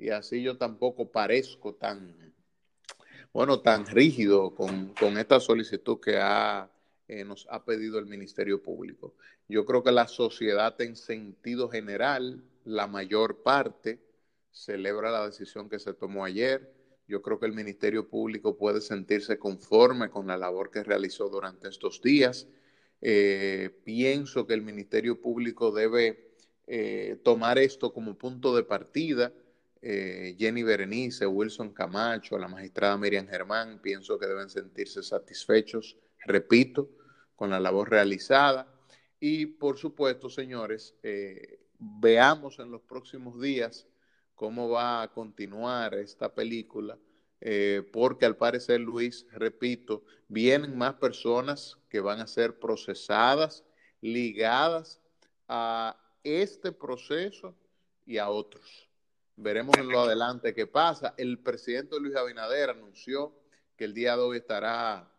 y 0.02 0.10
así 0.10 0.42
yo 0.42 0.58
tampoco 0.58 1.12
parezco 1.12 1.76
tan 1.76 2.16
bueno, 3.32 3.62
tan 3.62 3.86
rígido 3.86 4.54
con, 4.56 4.94
esta 5.18 5.40
solicitud 5.40 6.00
que 6.02 6.18
ha, 6.18 6.70
eh, 7.08 7.24
nos 7.24 7.48
ha 7.50 7.64
pedido 7.64 7.98
el 7.98 8.06
Ministerio 8.06 8.62
Público. 8.62 9.14
Yo 9.48 9.64
creo 9.66 9.84
que 9.84 9.92
la 9.92 10.08
sociedad 10.08 10.80
en 10.82 10.98
sentido 10.98 11.70
general, 11.70 12.44
la 12.66 12.88
mayor 12.88 13.42
parte, 13.42 14.00
celebra 14.52 15.12
la 15.12 15.26
decisión 15.26 15.70
que 15.70 15.80
se 15.80 15.94
tomó 15.94 16.26
ayer. 16.26 16.74
Yo 17.08 17.22
creo 17.22 17.40
que 17.40 17.46
el 17.46 17.54
Ministerio 17.54 18.10
Público 18.10 18.58
puede 18.58 18.82
sentirse 18.82 19.40
conforme 19.40 20.10
con 20.10 20.28
la 20.28 20.38
labor 20.38 20.70
que 20.70 20.84
realizó 20.84 21.30
durante 21.30 21.70
estos 21.70 22.02
días. 22.02 22.48
Eh, 23.02 23.70
pienso 23.86 24.46
que 24.46 24.56
el 24.56 24.62
Ministerio 24.62 25.22
Público 25.22 25.72
debe 25.72 26.34
eh, 26.68 27.18
tomar 27.24 27.60
esto 27.60 27.94
como 27.94 28.18
punto 28.18 28.54
de 28.56 28.64
partida 28.64 29.32
eh, 29.82 30.36
Jenny 30.38 30.62
Berenice, 30.62 31.26
Wilson 31.26 31.74
Camacho, 31.74 32.38
la 32.38 32.48
magistrada 32.48 32.98
Miriam 32.98 33.28
Germán, 33.28 33.80
pienso 33.82 34.20
que 34.20 34.28
deben 34.28 34.50
sentirse 34.50 35.02
satisfechos, 35.02 35.98
repito, 36.26 36.90
con 37.36 37.50
la 37.50 37.60
labor 37.60 37.90
realizada. 37.90 38.72
Y 39.20 39.48
por 39.48 39.78
supuesto, 39.78 40.30
señores, 40.30 40.96
eh, 41.02 41.60
veamos 41.80 42.60
en 42.60 42.72
los 42.72 42.82
próximos 42.82 43.42
días 43.42 43.88
cómo 44.36 44.70
va 44.70 45.02
a 45.02 45.12
continuar 45.12 45.96
esta 45.96 46.34
película, 46.34 46.98
eh, 47.40 47.84
porque 47.92 48.26
al 48.26 48.38
parecer, 48.38 48.80
Luis, 48.80 49.26
repito, 49.32 50.04
vienen 50.28 50.78
más 50.78 50.96
personas 50.96 51.78
que 51.90 52.00
van 52.00 52.20
a 52.20 52.28
ser 52.28 52.60
procesadas, 52.60 53.64
ligadas 54.00 55.02
a 55.48 55.98
este 56.24 56.72
proceso 56.72 57.56
y 58.06 58.20
a 58.20 58.30
otros. 58.30 58.91
Veremos 59.36 59.78
en 59.78 59.88
lo 59.88 60.02
adelante 60.02 60.54
qué 60.54 60.68
pasa. 60.68 61.14
El 61.18 61.40
presidente 61.40 62.00
Luis 62.00 62.16
Abinader 62.16 62.70
anunció 62.70 63.34
que 63.76 63.86
el 63.86 63.94
día 63.94 64.16
de 64.16 64.22
hoy 64.22 64.38
estará 64.38 65.12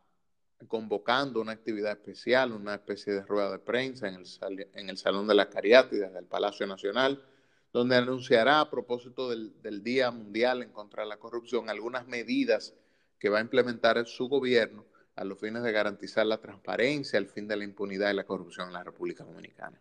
convocando 0.68 1.40
una 1.40 1.52
actividad 1.52 1.92
especial, 1.92 2.52
una 2.52 2.74
especie 2.74 3.12
de 3.12 3.22
rueda 3.22 3.50
de 3.50 3.58
prensa 3.58 4.08
en 4.08 4.14
el, 4.14 4.68
en 4.74 4.90
el 4.90 4.96
Salón 4.96 5.26
de 5.26 5.34
las 5.34 5.46
Cariátidas 5.46 6.12
del 6.12 6.26
Palacio 6.26 6.66
Nacional, 6.66 7.24
donde 7.72 7.96
anunciará 7.96 8.60
a 8.60 8.70
propósito 8.70 9.30
del, 9.30 9.60
del 9.62 9.82
Día 9.82 10.10
Mundial 10.10 10.62
en 10.62 10.70
contra 10.70 11.02
de 11.02 11.08
la 11.08 11.16
Corrupción 11.16 11.68
algunas 11.68 12.06
medidas 12.06 12.74
que 13.18 13.28
va 13.28 13.38
a 13.38 13.42
implementar 13.42 14.04
su 14.06 14.28
gobierno 14.28 14.84
a 15.16 15.24
los 15.24 15.38
fines 15.38 15.62
de 15.62 15.72
garantizar 15.72 16.26
la 16.26 16.40
transparencia, 16.40 17.18
el 17.18 17.28
fin 17.28 17.46
de 17.46 17.56
la 17.56 17.64
impunidad 17.64 18.10
y 18.10 18.14
la 18.14 18.24
corrupción 18.24 18.68
en 18.68 18.74
la 18.74 18.84
República 18.84 19.24
Dominicana. 19.24 19.80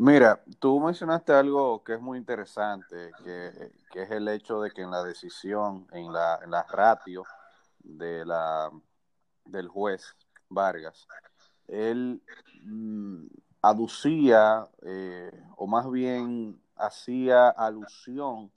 Mira, 0.00 0.40
tú 0.60 0.78
mencionaste 0.78 1.32
algo 1.32 1.82
que 1.82 1.94
es 1.94 2.00
muy 2.00 2.18
interesante, 2.18 3.10
que, 3.24 3.72
es 4.00 4.10
el 4.12 4.28
hecho 4.28 4.60
de 4.60 4.70
que 4.70 4.82
en 4.82 4.92
la 4.92 5.02
decisión, 5.02 5.88
en 5.90 6.12
la, 6.12 6.38
en 6.44 6.52
ratio 6.68 7.24
de 7.80 8.24
la, 8.24 8.70
del 9.44 9.66
juez 9.66 10.14
Vargas, 10.48 11.08
él 11.66 12.22
mm, 12.62 13.26
aducía, 13.60 14.68
eh, 14.82 15.32
o 15.56 15.66
más 15.66 15.90
bien 15.90 16.62
hacía 16.76 17.48
alusión 17.48 18.52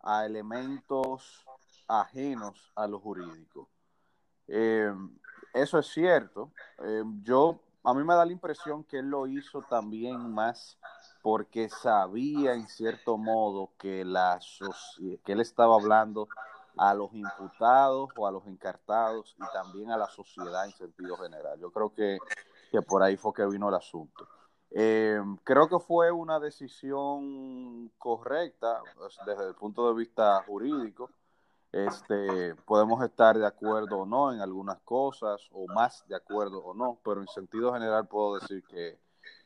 a 0.00 0.24
elementos 0.24 1.44
ajenos 1.86 2.72
a 2.74 2.86
lo 2.86 2.98
jurídico. 2.98 3.68
Eh, 4.46 4.90
eso 5.52 5.78
es 5.78 5.86
cierto. 5.88 6.50
Eh, 6.82 7.02
yo 7.22 7.60
a 7.84 7.94
mí 7.94 8.04
me 8.04 8.14
da 8.14 8.24
la 8.24 8.32
impresión 8.32 8.84
que 8.84 8.98
él 8.98 9.06
lo 9.06 9.26
hizo 9.26 9.62
también 9.62 10.32
más 10.32 10.78
porque 11.22 11.68
sabía 11.68 12.54
en 12.54 12.66
cierto 12.68 13.16
modo 13.16 13.70
que, 13.78 14.04
la 14.04 14.38
que 15.24 15.32
él 15.32 15.40
estaba 15.40 15.74
hablando 15.74 16.28
a 16.76 16.94
los 16.94 17.12
imputados 17.12 18.10
o 18.16 18.26
a 18.26 18.30
los 18.30 18.46
encartados 18.46 19.36
y 19.38 19.52
también 19.52 19.90
a 19.90 19.96
la 19.96 20.08
sociedad 20.08 20.64
en 20.64 20.72
sentido 20.72 21.16
general. 21.16 21.58
Yo 21.58 21.70
creo 21.70 21.92
que, 21.92 22.18
por 22.86 23.02
ahí 23.02 23.16
fue 23.16 23.32
que 23.34 23.46
vino 23.46 23.68
el 23.68 23.74
asunto. 23.74 24.28
Eh, 24.70 25.20
creo 25.44 25.68
que 25.68 25.78
fue 25.78 26.12
una 26.12 26.38
decisión 26.38 27.90
correcta 27.98 28.80
pues, 28.96 29.18
desde 29.26 29.48
el 29.48 29.54
punto 29.54 29.88
de 29.88 29.94
vista 29.94 30.42
jurídico. 30.46 31.10
Este, 31.72 32.54
podemos 32.64 33.04
estar 33.04 33.36
de 33.36 33.46
acuerdo 33.46 33.98
o 33.98 34.06
no 34.06 34.32
en 34.32 34.40
algunas 34.40 34.78
cosas, 34.80 35.48
o 35.52 35.66
más 35.66 36.06
de 36.08 36.16
acuerdo 36.16 36.64
o 36.64 36.74
no, 36.74 36.98
pero 37.04 37.20
en 37.20 37.28
sentido 37.28 37.74
general 37.74 38.08
puedo 38.08 38.38
decir 38.38 38.64
que, 38.64 38.98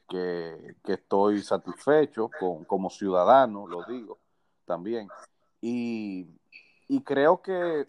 que, 0.09 0.77
estoy 0.93 1.43
satisfecho 1.43 2.31
con, 2.39 2.65
como 2.65 2.91
ciudadano, 2.91 3.67
lo 3.67 3.83
digo 3.85 4.19
también. 4.65 5.09
Y, 5.61 6.29
creo 7.05 7.43
que 7.43 7.89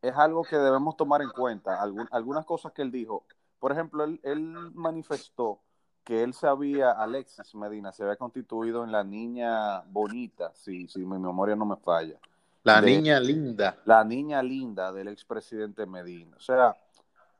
es 0.00 0.16
algo 0.16 0.42
que 0.44 0.56
debemos 0.56 0.96
tomar 0.96 1.20
en 1.20 1.30
cuenta. 1.30 1.82
algunas 2.10 2.46
cosas 2.46 2.72
que 2.72 2.82
él 2.82 2.90
dijo, 2.90 3.26
por 3.58 3.72
ejemplo, 3.72 4.04
él, 4.04 4.20
él 4.22 4.40
manifestó 4.74 5.60
que 6.04 6.22
él 6.22 6.32
sabía, 6.32 6.92
Alexis 6.92 7.54
Medina, 7.54 7.92
se 7.92 8.04
había 8.04 8.16
constituido 8.16 8.84
en 8.84 8.92
la 8.92 9.04
niña 9.04 9.80
bonita, 9.82 10.54
si, 10.54 10.88
si 10.88 11.00
mi 11.00 11.18
memoria 11.18 11.56
no 11.56 11.66
me 11.66 11.76
falla 11.76 12.18
la 12.66 12.80
niña 12.80 13.20
linda. 13.20 13.78
La 13.84 14.02
niña 14.02 14.42
linda 14.42 14.92
del 14.92 15.08
expresidente 15.08 15.86
Medina. 15.86 16.36
O 16.36 16.40
sea, 16.40 16.76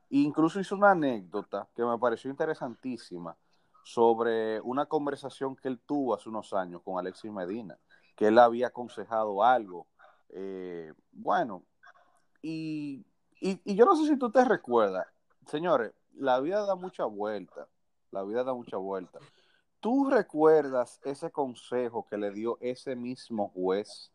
incluso 0.09 0.59
hizo 0.59 0.75
una 0.75 0.91
anécdota 0.91 1.67
que 1.75 1.83
me 1.83 1.97
pareció 1.97 2.31
interesantísima 2.31 3.35
sobre 3.83 4.61
una 4.61 4.85
conversación 4.85 5.55
que 5.57 5.67
él 5.67 5.79
tuvo 5.85 6.15
hace 6.15 6.29
unos 6.29 6.53
años 6.53 6.81
con 6.81 6.97
Alexis 6.97 7.31
Medina, 7.31 7.77
que 8.15 8.27
él 8.27 8.39
había 8.39 8.67
aconsejado 8.67 9.43
algo. 9.43 9.87
Eh, 10.29 10.93
bueno, 11.11 11.63
y, 12.41 13.05
y, 13.41 13.75
yo 13.75 13.85
no 13.85 13.97
sé 13.97 14.07
si 14.07 14.17
tú 14.17 14.31
te 14.31 14.45
recuerdas, 14.45 15.07
señores, 15.45 15.93
la 16.13 16.39
vida 16.39 16.65
da 16.65 16.75
mucha 16.75 17.03
vuelta, 17.03 17.67
la 18.11 18.23
vida 18.23 18.45
da 18.45 18.53
mucha 18.53 18.77
vuelta. 18.77 19.19
¿Tú 19.81 20.09
recuerdas 20.09 21.01
ese 21.03 21.31
consejo 21.31 22.07
que 22.09 22.17
le 22.17 22.31
dio 22.31 22.57
ese 22.61 22.95
mismo 22.95 23.49
juez 23.49 24.11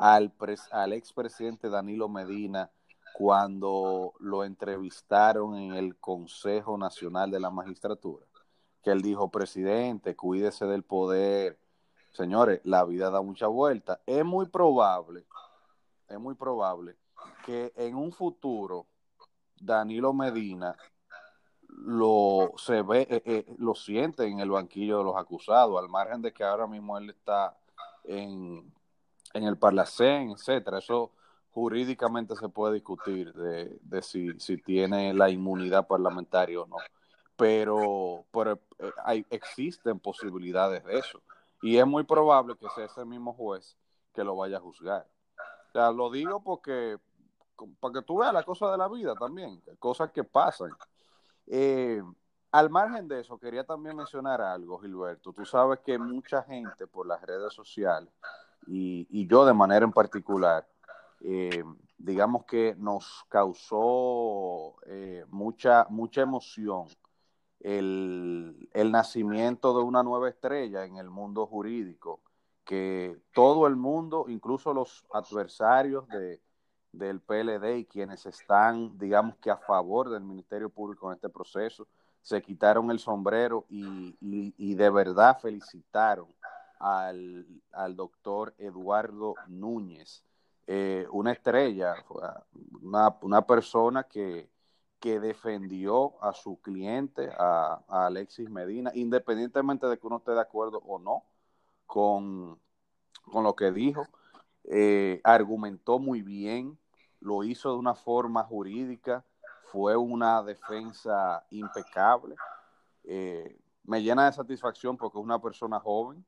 al, 0.00 0.32
al 0.70 0.94
expresidente 0.94 1.68
Danilo 1.68 2.08
Medina 2.08 2.70
cuando 3.12 4.14
lo 4.18 4.44
entrevistaron 4.44 5.58
en 5.58 5.74
el 5.74 5.98
Consejo 5.98 6.78
Nacional 6.78 7.30
de 7.30 7.38
la 7.38 7.50
Magistratura, 7.50 8.24
que 8.82 8.92
él 8.92 9.02
dijo, 9.02 9.30
presidente, 9.30 10.16
cuídese 10.16 10.64
del 10.64 10.84
poder. 10.84 11.58
Señores, 12.12 12.62
la 12.64 12.84
vida 12.84 13.10
da 13.10 13.20
mucha 13.20 13.46
vuelta. 13.46 14.00
Es 14.06 14.24
muy 14.24 14.46
probable, 14.46 15.26
es 16.08 16.18
muy 16.18 16.34
probable 16.34 16.96
que 17.44 17.70
en 17.76 17.94
un 17.94 18.10
futuro 18.10 18.86
Danilo 19.60 20.14
Medina 20.14 20.74
lo 21.68 22.52
se 22.56 22.80
ve, 22.80 23.06
eh, 23.10 23.22
eh, 23.26 23.54
lo 23.58 23.74
siente 23.74 24.24
en 24.24 24.40
el 24.40 24.50
banquillo 24.50 24.98
de 24.98 25.04
los 25.04 25.16
acusados, 25.16 25.78
al 25.78 25.90
margen 25.90 26.22
de 26.22 26.32
que 26.32 26.42
ahora 26.42 26.66
mismo 26.66 26.96
él 26.96 27.10
está 27.10 27.54
en, 28.04 28.72
en 29.32 29.44
el 29.44 29.56
Parlacén, 29.56 30.30
etcétera. 30.30 30.78
Eso 30.78 31.12
jurídicamente 31.50 32.36
se 32.36 32.48
puede 32.48 32.74
discutir 32.74 33.32
de, 33.32 34.02
si, 34.02 34.56
tiene 34.58 35.12
la 35.14 35.30
inmunidad 35.30 35.86
parlamentaria 35.86 36.60
o 36.60 36.66
no. 36.66 36.76
Pero, 37.36 38.24
eh, 38.78 38.92
hay, 39.04 39.26
existen 39.30 39.98
posibilidades 39.98 40.84
de 40.84 40.98
eso. 40.98 41.22
Y 41.62 41.76
es 41.76 41.86
muy 41.86 42.04
probable 42.04 42.56
que 42.56 42.68
sea 42.70 42.86
ese 42.86 43.04
mismo 43.04 43.34
juez 43.34 43.76
que 44.14 44.24
lo 44.24 44.36
vaya 44.36 44.58
a 44.58 44.60
juzgar. 44.60 45.06
O 45.74 45.92
lo 45.92 46.10
digo 46.10 46.42
porque, 46.42 46.98
para 47.78 47.94
que 47.94 48.02
tú 48.02 48.18
veas 48.18 48.32
la 48.32 48.42
cosa 48.42 48.70
de 48.70 48.78
la 48.78 48.88
vida 48.88 49.14
también, 49.14 49.62
cosas 49.78 50.10
que 50.10 50.24
pasan. 50.24 50.70
Eh, 51.46 52.02
al 52.52 52.68
margen 52.68 53.06
de 53.06 53.20
eso, 53.20 53.38
quería 53.38 53.64
también 53.64 53.96
mencionar 53.96 54.40
algo, 54.40 54.78
Gilberto. 54.78 55.32
Tú 55.32 55.44
sabes 55.44 55.80
que 55.80 55.98
mucha 55.98 56.42
gente 56.42 56.86
por 56.86 57.06
las 57.06 57.22
redes 57.22 57.52
sociales 57.52 58.12
y, 58.66 59.26
yo 59.26 59.44
de 59.44 59.54
manera 59.54 59.84
en 59.84 59.92
particular, 59.92 60.66
eh, 61.20 61.64
digamos 61.98 62.44
que 62.44 62.74
nos 62.78 63.24
causó 63.28 64.76
eh, 64.86 65.24
mucha, 65.28 65.86
mucha 65.90 66.22
emoción 66.22 66.86
el, 67.60 68.68
nacimiento 68.90 69.76
de 69.76 69.84
una 69.84 70.02
nueva 70.02 70.28
estrella 70.28 70.84
en 70.84 70.96
el 70.96 71.10
mundo 71.10 71.46
jurídico, 71.46 72.20
que 72.64 73.20
todo 73.34 73.66
el 73.66 73.76
mundo, 73.76 74.26
incluso 74.28 74.72
los 74.72 75.04
adversarios 75.12 76.08
de, 76.08 76.40
del 76.92 77.20
PLD 77.20 77.78
y 77.78 77.84
quienes 77.84 78.26
están, 78.26 78.96
digamos 78.98 79.36
que 79.36 79.50
a 79.50 79.56
favor 79.56 80.10
del 80.10 80.22
Ministerio 80.22 80.70
Público 80.70 81.08
en 81.08 81.16
este 81.16 81.28
proceso, 81.28 81.86
se 82.22 82.42
quitaron 82.42 82.90
el 82.90 82.98
sombrero 82.98 83.66
y, 83.68 84.16
y 84.20 84.74
de 84.74 84.90
verdad 84.90 85.38
felicitaron 85.40 86.28
al, 86.80 87.46
al 87.72 87.94
doctor 87.94 88.54
Eduardo 88.58 89.34
Núñez, 89.46 90.24
eh, 90.66 91.06
una 91.12 91.32
estrella, 91.32 91.94
una, 92.82 93.16
una 93.22 93.46
persona 93.46 94.04
que, 94.04 94.48
que, 94.98 95.20
defendió 95.20 96.22
a 96.22 96.32
su 96.32 96.60
cliente, 96.60 97.30
a, 97.38 97.82
Alexis 97.88 98.48
Medina, 98.48 98.90
independientemente 98.94 99.86
de 99.86 99.98
que 99.98 100.06
uno 100.06 100.16
esté 100.18 100.32
de 100.32 100.40
acuerdo 100.40 100.78
o 100.86 100.98
no 100.98 101.24
con, 101.86 102.58
con 103.30 103.44
lo 103.44 103.54
que 103.54 103.72
dijo, 103.72 104.06
eh, 104.64 105.20
argumentó 105.24 105.98
muy 105.98 106.22
bien, 106.22 106.78
lo 107.20 107.44
hizo 107.44 107.72
de 107.72 107.78
una 107.78 107.94
forma 107.94 108.42
jurídica, 108.44 109.24
fue 109.72 109.96
una 109.96 110.42
defensa 110.42 111.44
impecable. 111.50 112.36
Eh, 113.04 113.58
me 113.84 114.02
llena 114.02 114.26
de 114.26 114.32
satisfacción 114.32 114.96
porque 114.96 115.18
es 115.18 115.24
una 115.24 115.40
persona 115.40 115.80
joven, 115.80 116.24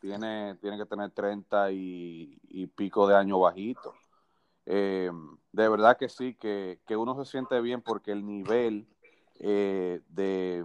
tiene, 0.00 0.56
tiene 0.56 0.78
que 0.78 0.86
tener 0.86 1.10
30 1.10 1.70
y, 1.70 2.66
pico 2.74 3.06
de 3.06 3.14
años 3.14 3.40
bajito. 3.40 3.94
Eh, 4.66 5.10
de 5.52 5.68
verdad 5.68 5.96
que 5.96 6.08
sí, 6.08 6.34
que, 6.34 6.78
uno 6.90 7.22
se 7.22 7.30
siente 7.30 7.60
bien 7.60 7.82
porque 7.82 8.12
el 8.12 8.24
nivel 8.24 8.88
eh, 9.38 10.00
de, 10.08 10.64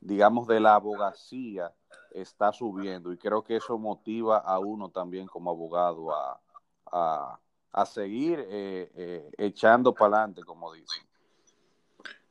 digamos, 0.00 0.46
de 0.46 0.60
la 0.60 0.74
abogacía 0.74 1.72
está 2.12 2.52
subiendo 2.52 3.12
y 3.12 3.18
creo 3.18 3.44
que 3.44 3.56
eso 3.56 3.78
motiva 3.78 4.38
a 4.38 4.58
uno 4.58 4.88
también 4.90 5.26
como 5.26 5.50
abogado 5.50 6.08
a, 6.12 7.40
seguir 7.84 8.42
eh, 8.48 9.30
echando 9.36 9.92
para 9.92 10.16
adelante, 10.16 10.42
como 10.42 10.72
dicen. 10.72 11.04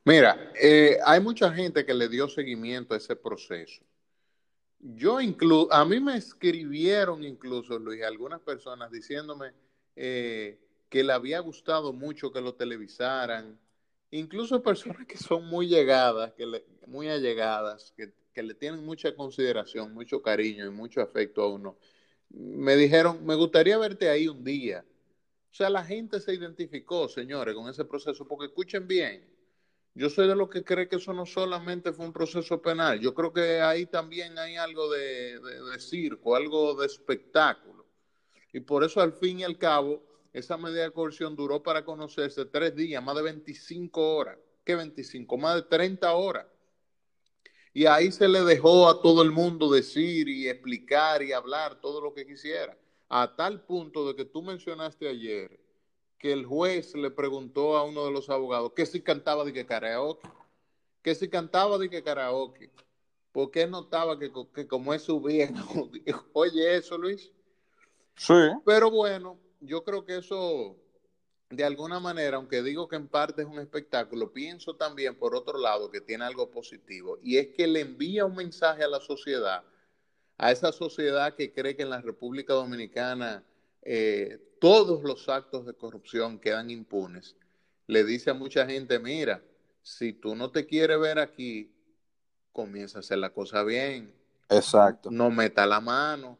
Mira, 0.04 0.36
hay 1.04 1.20
mucha 1.20 1.52
gente 1.52 1.86
que 1.86 1.94
le 1.94 2.08
dio 2.08 2.28
seguimiento 2.28 2.94
a 2.94 2.96
ese 2.96 3.14
proceso 3.14 3.84
yo 4.78 5.20
incluso, 5.20 5.72
a 5.72 5.84
mí 5.84 6.00
me 6.00 6.16
escribieron 6.16 7.24
incluso, 7.24 7.78
Luis, 7.78 8.02
algunas 8.02 8.40
personas 8.40 8.90
diciéndome 8.90 9.52
eh, 9.96 10.58
que 10.88 11.02
le 11.02 11.12
había 11.12 11.40
gustado 11.40 11.92
mucho 11.92 12.32
que 12.32 12.40
lo 12.40 12.54
televisaran, 12.54 13.58
incluso 14.10 14.62
personas 14.62 15.06
que 15.06 15.16
son 15.16 15.46
muy 15.46 15.68
llegadas, 15.68 16.32
que 16.34 16.46
le, 16.46 16.64
muy 16.86 17.08
allegadas, 17.08 17.92
que, 17.96 18.12
que 18.32 18.42
le 18.42 18.54
tienen 18.54 18.84
mucha 18.84 19.14
consideración, 19.14 19.94
mucho 19.94 20.22
cariño 20.22 20.66
y 20.66 20.70
mucho 20.70 21.00
afecto 21.00 21.42
a 21.42 21.48
uno, 21.48 21.78
me 22.30 22.76
dijeron, 22.76 23.24
me 23.24 23.34
gustaría 23.34 23.78
verte 23.78 24.08
ahí 24.08 24.28
un 24.28 24.44
día. 24.44 24.84
O 25.50 25.54
sea, 25.54 25.70
la 25.70 25.84
gente 25.84 26.20
se 26.20 26.34
identificó, 26.34 27.08
señores, 27.08 27.54
con 27.54 27.68
ese 27.70 27.84
proceso, 27.84 28.28
porque 28.28 28.46
escuchen 28.46 28.86
bien, 28.86 29.26
yo 29.96 30.10
soy 30.10 30.28
de 30.28 30.36
los 30.36 30.50
que 30.50 30.62
cree 30.62 30.88
que 30.88 30.96
eso 30.96 31.14
no 31.14 31.24
solamente 31.24 31.90
fue 31.90 32.04
un 32.04 32.12
proceso 32.12 32.60
penal. 32.60 33.00
Yo 33.00 33.14
creo 33.14 33.32
que 33.32 33.62
ahí 33.62 33.86
también 33.86 34.38
hay 34.38 34.56
algo 34.56 34.90
de, 34.90 35.40
circo, 35.78 36.36
algo 36.36 36.74
de 36.74 36.84
espectáculo. 36.84 37.86
Y 38.52 38.60
por 38.60 38.84
eso, 38.84 39.00
al 39.00 39.14
fin 39.14 39.40
y 39.40 39.44
al 39.44 39.56
cabo, 39.56 40.02
esa 40.34 40.58
medida 40.58 40.82
de 40.82 40.90
coerción 40.90 41.34
duró 41.34 41.62
para 41.62 41.82
conocerse 41.82 42.44
tres 42.44 42.76
días, 42.76 43.02
más 43.02 43.16
de 43.16 43.22
25 43.22 44.16
horas. 44.16 44.38
¿Qué 44.64 44.74
25? 44.74 45.38
Más 45.38 45.54
de 45.54 45.62
30 45.62 46.12
horas. 46.12 46.46
Y 47.72 47.86
ahí 47.86 48.12
se 48.12 48.28
le 48.28 48.42
dejó 48.42 48.90
a 48.90 49.00
todo 49.00 49.22
el 49.22 49.30
mundo 49.30 49.70
decir 49.70 50.28
y 50.28 50.46
explicar 50.46 51.22
y 51.22 51.32
hablar 51.32 51.80
todo 51.80 52.02
lo 52.02 52.12
que 52.12 52.26
quisiera. 52.26 52.76
A 53.08 53.34
tal 53.34 53.64
punto 53.64 54.06
de 54.06 54.14
que 54.14 54.26
tú 54.26 54.42
mencionaste 54.42 55.08
ayer 55.08 55.58
que 56.18 56.32
el 56.32 56.46
juez 56.46 56.94
le 56.94 57.10
preguntó 57.10 57.76
a 57.76 57.84
uno 57.84 58.04
de 58.06 58.10
los 58.10 58.30
abogados 58.30 58.72
que 58.74 58.86
si 58.86 59.00
cantaba 59.00 59.44
de 59.44 59.52
que 59.52 59.66
karaoke, 59.66 60.28
que 61.02 61.14
si 61.14 61.28
cantaba 61.28 61.78
de 61.78 61.90
que 61.90 62.02
karaoke, 62.02 62.70
¿por 63.32 63.50
qué 63.50 63.66
notaba 63.66 64.18
que, 64.18 64.32
que 64.54 64.66
como 64.66 64.94
es 64.94 65.02
su 65.02 65.20
viejo? 65.20 65.90
Oye, 66.32 66.76
eso, 66.76 66.96
Luis. 66.96 67.30
Sí. 68.16 68.34
Pero 68.64 68.90
bueno, 68.90 69.38
yo 69.60 69.84
creo 69.84 70.04
que 70.04 70.16
eso, 70.16 70.76
de 71.50 71.64
alguna 71.64 72.00
manera, 72.00 72.38
aunque 72.38 72.62
digo 72.62 72.88
que 72.88 72.96
en 72.96 73.08
parte 73.08 73.42
es 73.42 73.48
un 73.48 73.58
espectáculo, 73.58 74.32
pienso 74.32 74.76
también, 74.76 75.18
por 75.18 75.34
otro 75.34 75.58
lado, 75.58 75.90
que 75.90 76.00
tiene 76.00 76.24
algo 76.24 76.50
positivo, 76.50 77.18
y 77.22 77.36
es 77.36 77.48
que 77.48 77.66
le 77.66 77.80
envía 77.80 78.24
un 78.24 78.36
mensaje 78.36 78.82
a 78.82 78.88
la 78.88 79.00
sociedad, 79.00 79.64
a 80.38 80.50
esa 80.50 80.72
sociedad 80.72 81.34
que 81.34 81.52
cree 81.52 81.76
que 81.76 81.82
en 81.82 81.90
la 81.90 82.00
República 82.00 82.54
Dominicana 82.54 83.44
eh, 83.88 84.40
todos 84.58 85.04
los 85.04 85.28
actos 85.28 85.64
de 85.64 85.72
corrupción 85.72 86.40
quedan 86.40 86.70
impunes, 86.70 87.36
le 87.86 88.02
dice 88.02 88.30
a 88.30 88.34
mucha 88.34 88.66
gente, 88.66 88.98
mira, 88.98 89.44
si 89.80 90.12
tú 90.12 90.34
no 90.34 90.50
te 90.50 90.66
quieres 90.66 90.98
ver 90.98 91.20
aquí, 91.20 91.72
comienza 92.50 92.98
a 92.98 93.00
hacer 93.00 93.18
la 93.18 93.32
cosa 93.32 93.62
bien. 93.62 94.12
Exacto. 94.48 95.08
No 95.12 95.30
meta 95.30 95.64
la 95.66 95.80
mano. 95.80 96.36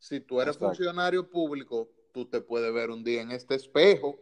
Si 0.00 0.18
tú 0.18 0.40
eres 0.40 0.58
funcionario 0.58 1.30
público, 1.30 1.88
tú 2.12 2.24
te 2.24 2.40
puedes 2.40 2.74
ver 2.74 2.90
un 2.90 3.04
día 3.04 3.22
en 3.22 3.30
este 3.30 3.54
espejo. 3.54 4.18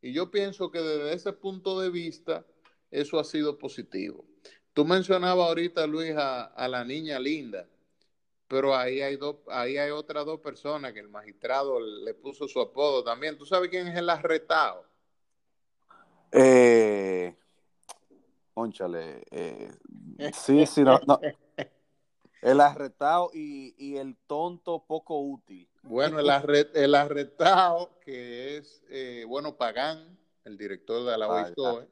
Y 0.00 0.14
yo 0.14 0.30
pienso 0.30 0.70
que 0.70 0.80
desde 0.80 1.12
ese 1.12 1.32
punto 1.34 1.78
de 1.78 1.90
vista, 1.90 2.46
eso 2.90 3.20
ha 3.20 3.24
sido 3.24 3.58
positivo. 3.58 4.24
Tú 4.72 4.86
mencionabas 4.86 5.48
ahorita, 5.48 5.86
Luis, 5.86 6.14
a 6.16 6.68
la 6.70 6.82
niña 6.82 7.18
linda 7.18 7.68
pero 8.48 8.76
ahí 8.76 9.00
hay 9.00 9.16
dos, 9.16 9.36
ahí 9.48 9.76
hay 9.78 9.90
otras 9.90 10.24
dos 10.24 10.40
personas 10.40 10.92
que 10.92 11.00
el 11.00 11.08
magistrado 11.08 11.80
le 11.80 12.14
puso 12.14 12.46
su 12.46 12.60
apodo 12.60 13.02
también. 13.02 13.36
¿Tú 13.36 13.44
sabes 13.44 13.68
quién 13.68 13.88
es 13.88 13.96
el 13.96 14.08
arretado? 14.08 14.84
Eh, 16.32 17.36
Ónchale, 18.58 19.22
eh, 19.30 19.70
sí, 20.32 20.64
sí, 20.64 20.82
no, 20.82 20.98
El 22.40 22.60
arretado 22.60 23.30
y, 23.34 23.96
el 23.96 24.16
tonto 24.26 24.84
poco 24.86 25.20
útil. 25.20 25.68
Bueno, 25.82 26.20
el, 26.20 26.26
el 26.74 26.94
arretado, 26.94 27.98
que 28.00 28.56
es, 28.56 28.82
eh, 28.88 29.24
bueno, 29.28 29.56
Pagán, 29.56 30.18
el 30.44 30.56
director 30.56 31.04
de 31.04 31.18
la 31.18 31.28
OISCOE, 31.28 31.86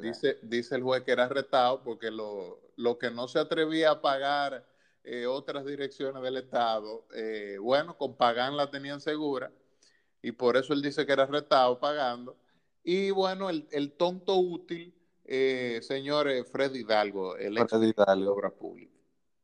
dice, 0.00 0.38
dice 0.42 0.76
el 0.76 0.82
juez 0.82 1.02
que 1.02 1.12
era 1.12 1.24
arretado 1.24 1.82
porque 1.82 2.10
lo, 2.10 2.60
lo 2.76 2.98
que 2.98 3.10
no 3.10 3.28
se 3.28 3.40
atrevía 3.40 3.90
a 3.90 4.00
pagar 4.00 4.64
eh, 5.04 5.26
otras 5.26 5.64
direcciones 5.64 6.22
del 6.22 6.36
Estado, 6.36 7.06
eh, 7.14 7.58
bueno, 7.60 7.96
con 7.96 8.16
Pagán 8.16 8.56
la 8.56 8.70
tenían 8.70 9.00
segura 9.00 9.50
y 10.22 10.32
por 10.32 10.56
eso 10.56 10.72
él 10.72 10.82
dice 10.82 11.04
que 11.04 11.12
era 11.12 11.26
retado 11.26 11.78
pagando. 11.78 12.36
Y 12.84 13.10
bueno, 13.10 13.50
el, 13.50 13.92
tonto 13.92 14.36
útil, 14.36 14.94
eh, 15.24 15.80
señor 15.82 16.28
Fred 16.46 16.74
Hidalgo, 16.74 17.36
el 17.36 17.58
ex 17.58 17.70
de 17.78 17.94
Obra 18.28 18.50
Pública. 18.50 18.92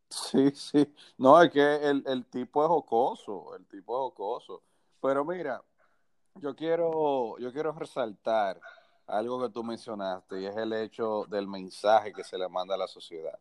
Sí, 0.08 0.50
sí. 0.52 0.92
No, 1.16 1.40
es 1.42 1.50
que 1.50 1.76
el, 1.76 2.02
el 2.06 2.24
tipo 2.26 2.62
es 2.62 2.68
jocoso, 2.68 3.54
el 3.56 3.66
tipo 3.66 3.94
es 3.94 4.00
jocoso. 4.00 4.62
Pero 5.00 5.24
mira, 5.24 5.62
yo 6.36 6.54
quiero, 6.54 7.38
yo 7.38 7.52
quiero 7.52 7.72
resaltar 7.72 8.60
algo 9.06 9.40
que 9.40 9.52
tú 9.52 9.64
mencionaste 9.64 10.40
y 10.40 10.46
es 10.46 10.56
el 10.56 10.72
hecho 10.72 11.24
del 11.28 11.46
mensaje 11.46 12.12
que 12.12 12.24
se 12.24 12.38
le 12.38 12.48
manda 12.48 12.74
a 12.74 12.78
la 12.78 12.88
sociedad. 12.88 13.38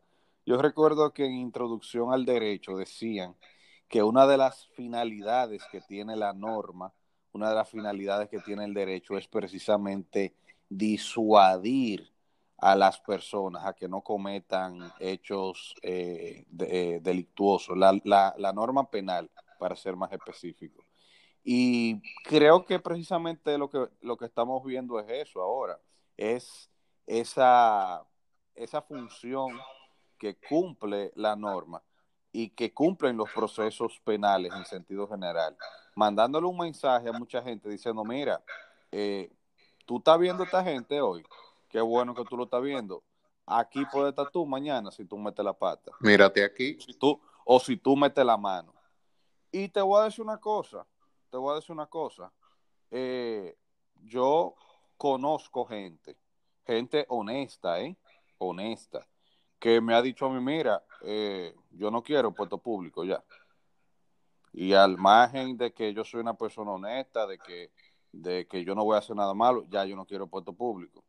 Yo 0.47 0.55
recuerdo 0.55 1.11
que 1.13 1.25
en 1.25 1.33
Introducción 1.33 2.13
al 2.13 2.23
Derecho 2.23 2.77
decían 2.77 3.35
que 3.89 4.01
una 4.01 4.25
de 4.25 4.37
las 4.37 4.65
finalidades 4.67 5.61
que 5.69 5.81
tiene 5.81 6.15
la 6.15 6.31
norma, 6.31 6.93
una 7.33 7.49
de 7.49 7.55
las 7.55 7.69
finalidades 7.69 8.29
que 8.29 8.39
tiene 8.39 8.63
el 8.63 8.73
derecho 8.73 9.17
es 9.17 9.27
precisamente 9.27 10.37
disuadir 10.69 12.13
a 12.59 12.77
las 12.77 12.97
personas 13.01 13.65
a 13.65 13.73
que 13.73 13.89
no 13.89 13.99
cometan 13.99 14.89
hechos 15.01 15.75
eh, 15.81 16.45
eh, 16.59 17.01
delictuosos, 17.01 17.77
la, 17.77 17.99
la, 18.05 18.53
norma 18.53 18.89
penal, 18.89 19.29
para 19.59 19.75
ser 19.75 19.97
más 19.97 20.13
específico. 20.13 20.85
Y 21.43 22.01
creo 22.23 22.63
que 22.63 22.79
precisamente 22.79 23.57
lo 23.57 23.69
que, 23.69 23.85
lo 23.99 24.15
que 24.15 24.25
estamos 24.25 24.63
viendo 24.63 24.97
es 25.01 25.09
eso 25.09 25.41
ahora, 25.41 25.77
es 26.15 26.71
esa, 27.05 28.07
esa 28.55 28.81
función 28.81 29.49
que 30.17 30.37
cumple 30.37 31.11
la 31.15 31.35
norma 31.35 31.81
y 32.31 32.49
que 32.49 32.73
cumplen 32.73 33.17
los 33.17 33.29
procesos 33.31 33.99
penales 34.03 34.53
en 34.53 34.65
sentido 34.65 35.07
general, 35.07 35.55
mandándole 35.95 36.45
un 36.45 36.57
mensaje 36.57 37.09
a 37.09 37.13
mucha 37.13 37.41
gente 37.41 37.69
diciendo, 37.69 38.03
mira, 38.03 38.43
eh, 38.91 39.31
tú 39.85 39.97
estás 39.97 40.19
viendo 40.19 40.43
a 40.43 40.45
esta 40.45 40.63
gente 40.63 41.01
hoy, 41.01 41.25
qué 41.69 41.81
bueno 41.81 42.13
que 42.13 42.23
tú 42.25 42.37
lo 42.37 42.43
estás 42.43 42.61
viendo, 42.61 43.03
aquí 43.45 43.83
puedes 43.91 44.09
estar 44.09 44.29
tú 44.29 44.45
mañana 44.45 44.91
si 44.91 45.05
tú 45.05 45.17
metes 45.17 45.43
la 45.43 45.53
pata. 45.53 45.91
Mírate 45.99 46.43
aquí. 46.43 46.77
Si 46.79 46.93
tú, 46.93 47.19
o 47.45 47.59
si 47.59 47.77
tú 47.77 47.95
metes 47.95 48.25
la 48.25 48.37
mano. 48.37 48.73
Y 49.51 49.69
te 49.69 49.81
voy 49.81 50.01
a 50.01 50.05
decir 50.05 50.23
una 50.23 50.37
cosa, 50.37 50.85
te 51.31 51.37
voy 51.37 51.53
a 51.53 51.55
decir 51.55 51.71
una 51.71 51.87
cosa. 51.87 52.31
Eh, 52.91 53.57
yo 54.03 54.55
conozco 54.97 55.65
gente, 55.65 56.17
gente 56.65 57.05
honesta, 57.09 57.79
¿eh? 57.79 57.97
Honesta, 58.37 59.07
que 59.59 59.81
me 59.81 59.93
ha 59.93 60.01
dicho 60.01 60.25
a 60.25 60.29
mí, 60.29 60.39
mira, 60.39 60.83
eh, 61.01 61.55
yo 61.71 61.91
no 61.91 62.03
quiero 62.03 62.33
puesto 62.33 62.57
público 62.57 63.03
ya. 63.03 63.23
Y 64.53 64.73
al 64.73 64.97
margen 64.97 65.57
de 65.57 65.73
que 65.73 65.93
yo 65.93 66.03
soy 66.03 66.21
una 66.21 66.35
persona 66.35 66.71
honesta, 66.71 67.27
de 67.27 67.37
que, 67.37 67.71
de 68.11 68.47
que 68.47 68.63
yo 68.63 68.75
no 68.75 68.83
voy 68.83 68.95
a 68.95 68.99
hacer 68.99 69.15
nada 69.15 69.33
malo, 69.33 69.65
ya 69.69 69.85
yo 69.85 69.95
no 69.95 70.05
quiero 70.05 70.27
puesto 70.27 70.53
público. 70.53 71.03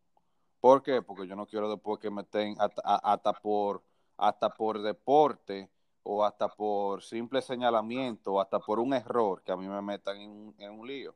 ¿Por 0.61 0.83
qué? 0.83 1.03
Porque 1.03 1.27
yo 1.27 1.37
no 1.37 1.47
quiero 1.47 1.71
después 1.71 1.99
que 2.01 2.11
me 2.11 2.23
estén 2.23 2.57
hasta, 2.59 3.33
por, 3.33 3.83
hasta 4.17 4.51
por 4.51 4.83
deporte 4.83 5.71
o 6.03 6.25
hasta 6.25 6.49
por 6.49 7.03
simple 7.03 7.41
señalamiento 7.43 8.35
o 8.35 8.41
hasta 8.41 8.59
por 8.59 8.81
un 8.81 8.93
error 8.93 9.43
que 9.43 9.53
a 9.53 9.57
mí 9.57 9.69
me 9.69 9.81
metan 9.81 10.17
en, 10.59 10.71
un 10.71 10.87
lío. 10.87 11.15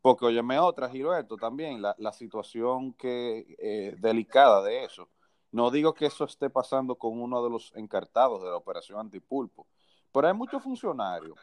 Porque, 0.00 0.26
óyeme 0.26 0.58
otra, 0.58 0.88
Gilberto, 0.88 1.36
también 1.36 1.82
la, 1.82 1.94
la 1.98 2.12
situación 2.12 2.94
que 2.94 3.56
eh, 3.58 3.96
delicada 3.98 4.62
de 4.62 4.84
eso 4.84 5.08
no 5.52 5.70
digo 5.70 5.94
que 5.94 6.06
eso 6.06 6.24
esté 6.24 6.50
pasando 6.50 6.94
con 6.94 7.20
uno 7.20 7.42
de 7.42 7.50
los 7.50 7.72
encartados 7.74 8.42
de 8.42 8.48
la 8.48 8.56
operación 8.56 8.98
antipulpo, 9.00 9.66
pero 10.12 10.28
hay 10.28 10.34
muchos 10.34 10.62
funcionarios, 10.62 11.38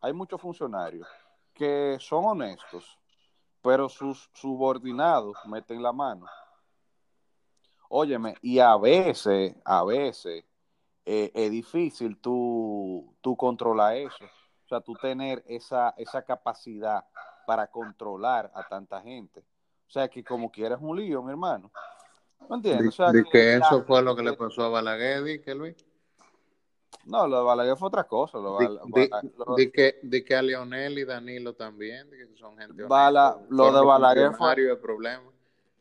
hay 0.00 0.12
muchos 0.12 0.40
funcionarios 0.40 1.06
que 1.52 1.96
son 2.00 2.24
honestos, 2.24 2.98
pero 3.62 3.88
sus 3.88 4.30
subordinados 4.34 5.36
meten 5.46 5.82
la 5.82 5.92
mano. 5.92 6.26
Óyeme, 7.88 8.34
y 8.42 8.58
a 8.58 8.76
veces, 8.76 9.54
a 9.64 9.84
veces, 9.84 10.44
eh, 11.04 11.30
es 11.34 11.50
difícil 11.50 12.18
tú, 12.18 13.14
tú 13.20 13.36
controlar 13.36 13.96
eso. 13.96 14.24
O 14.64 14.68
sea, 14.68 14.80
tú 14.80 14.94
tener 14.94 15.44
esa, 15.46 15.94
esa 15.96 16.22
capacidad 16.22 17.04
para 17.46 17.68
controlar 17.68 18.50
a 18.52 18.64
tanta 18.64 19.00
gente. 19.00 19.40
O 19.86 19.90
sea, 19.90 20.08
que 20.08 20.24
como 20.24 20.50
quieres 20.50 20.78
un 20.80 20.96
lío, 20.96 21.22
mi 21.22 21.30
hermano. 21.30 21.70
¿Me 22.48 22.56
entiendes? 22.56 22.88
O 22.88 22.92
sea, 22.92 23.12
que, 23.30 23.56
eso 23.56 23.82
fue 23.84 24.02
lo 24.02 24.14
que 24.14 24.22
le 24.22 24.32
pasó 24.34 24.62
a 24.62 24.68
Balaguer, 24.68 25.42
que 25.42 25.54
Luis. 25.54 25.76
No, 27.04 27.26
lo 27.26 27.38
de 27.38 27.44
Balaguer 27.44 27.76
fue 27.76 27.88
otra 27.88 28.04
cosa. 28.04 28.38
Lo 28.38 28.58
de, 28.58 29.70
que, 29.70 29.98
de 30.02 30.24
que 30.24 30.34
a 30.34 30.42
Leonel 30.42 30.98
y 30.98 31.04
Danilo 31.04 31.54
también, 31.54 32.10
que 32.10 32.36
son 32.36 32.56
gente 32.58 32.84
Bala, 32.84 33.38
lo 33.48 33.72
de 33.72 33.84
Balaguer 33.84 34.32
fue... 34.34 34.56
De 34.56 34.76
problema. 34.76 35.30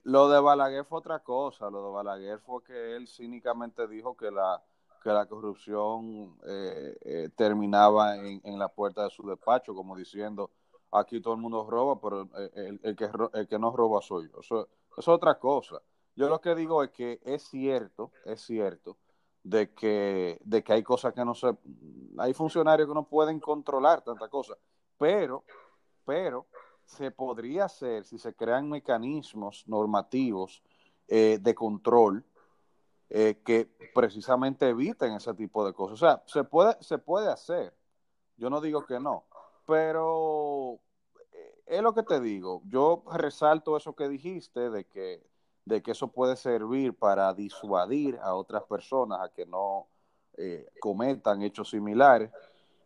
Lo 0.04 0.30
de 0.30 0.40
Balaguer 0.40 0.86
fue 0.86 1.00
otra 1.00 1.20
cosa. 1.20 1.70
Lo 1.70 1.88
de 1.88 1.92
Balaguer 1.92 2.40
fue 2.40 2.64
que 2.64 2.96
él 2.96 3.08
cínicamente 3.08 3.88
dijo 3.88 4.16
que 4.16 4.30
la, 4.30 4.62
que 5.04 5.10
la 5.10 5.26
corrupción 5.26 6.38
eh, 6.46 6.96
eh, 7.02 7.30
terminaba 7.36 8.16
en, 8.18 8.40
en, 8.44 8.60
la 8.60 8.68
puerta 8.68 9.04
de 9.04 9.10
su 9.10 9.28
despacho, 9.28 9.74
como 9.74 9.96
diciendo, 9.96 10.52
aquí 10.92 11.22
todo 11.22 11.34
el 11.34 11.42
mundo 11.42 11.66
roba, 11.68 12.00
pero 12.00 12.30
el, 12.54 12.80
el, 12.84 12.96
que, 12.96 13.10
el 13.34 13.48
que 13.48 13.58
no 13.58 13.76
roba 13.76 14.00
soy 14.02 14.30
yo. 14.32 14.42
Eso, 14.42 14.68
eso 14.92 14.98
es 14.98 15.08
otra 15.08 15.40
cosa. 15.40 15.82
Yo 16.16 16.30
lo 16.30 16.40
que 16.40 16.56
digo 16.56 16.84
es 16.84 16.92
que 16.92 17.20
es 17.24 17.44
cierto, 17.44 18.12
es 18.26 18.42
cierto 18.42 18.98
de 19.44 19.74
que, 19.74 20.40
de 20.44 20.64
que 20.64 20.74
hay 20.74 20.84
cosas 20.84 21.14
que 21.14 21.24
no 21.24 21.36
se, 21.36 21.56
hay 22.18 22.34
funcionarios 22.34 22.88
que 22.88 22.96
no 22.96 23.08
pueden 23.08 23.40
controlar 23.40 24.02
tantas 24.02 24.30
cosas, 24.30 24.58
pero, 24.98 25.44
pero 26.06 26.48
se 26.86 27.12
podría 27.12 27.66
hacer 27.66 28.06
si 28.06 28.18
se 28.18 28.34
crean 28.34 28.70
mecanismos 28.70 29.64
normativos 29.68 30.64
eh, 31.08 31.38
de 31.40 31.54
control 31.54 32.26
eh, 33.10 33.42
que 33.46 33.70
precisamente 33.94 34.70
eviten 34.70 35.14
ese 35.14 35.34
tipo 35.34 35.66
de 35.66 35.74
cosas. 35.74 35.94
O 35.94 36.06
sea, 36.06 36.24
se 36.26 36.44
puede, 36.44 36.76
se 36.82 36.98
puede 36.98 37.32
hacer. 37.32 37.74
Yo 38.38 38.50
no 38.50 38.62
digo 38.62 38.86
que 38.86 39.00
no, 39.00 39.26
pero 39.68 40.80
eh, 41.32 41.64
es 41.68 41.82
lo 41.82 41.94
que 41.94 42.04
te 42.04 42.20
digo. 42.20 42.62
Yo 42.66 43.04
resalto 43.14 43.78
eso 43.78 43.96
que 43.96 44.10
dijiste 44.10 44.72
de 44.72 44.86
que 44.86 45.24
de 45.66 45.82
que 45.82 45.92
eso 45.92 46.08
puede 46.08 46.36
servir 46.36 46.94
para 46.94 47.34
disuadir 47.34 48.18
a 48.22 48.36
otras 48.36 48.64
personas 48.64 49.20
a 49.22 49.30
que 49.30 49.46
no 49.46 49.88
eh, 50.38 50.68
cometan 50.80 51.42
hechos 51.42 51.72
similares. 51.72 52.32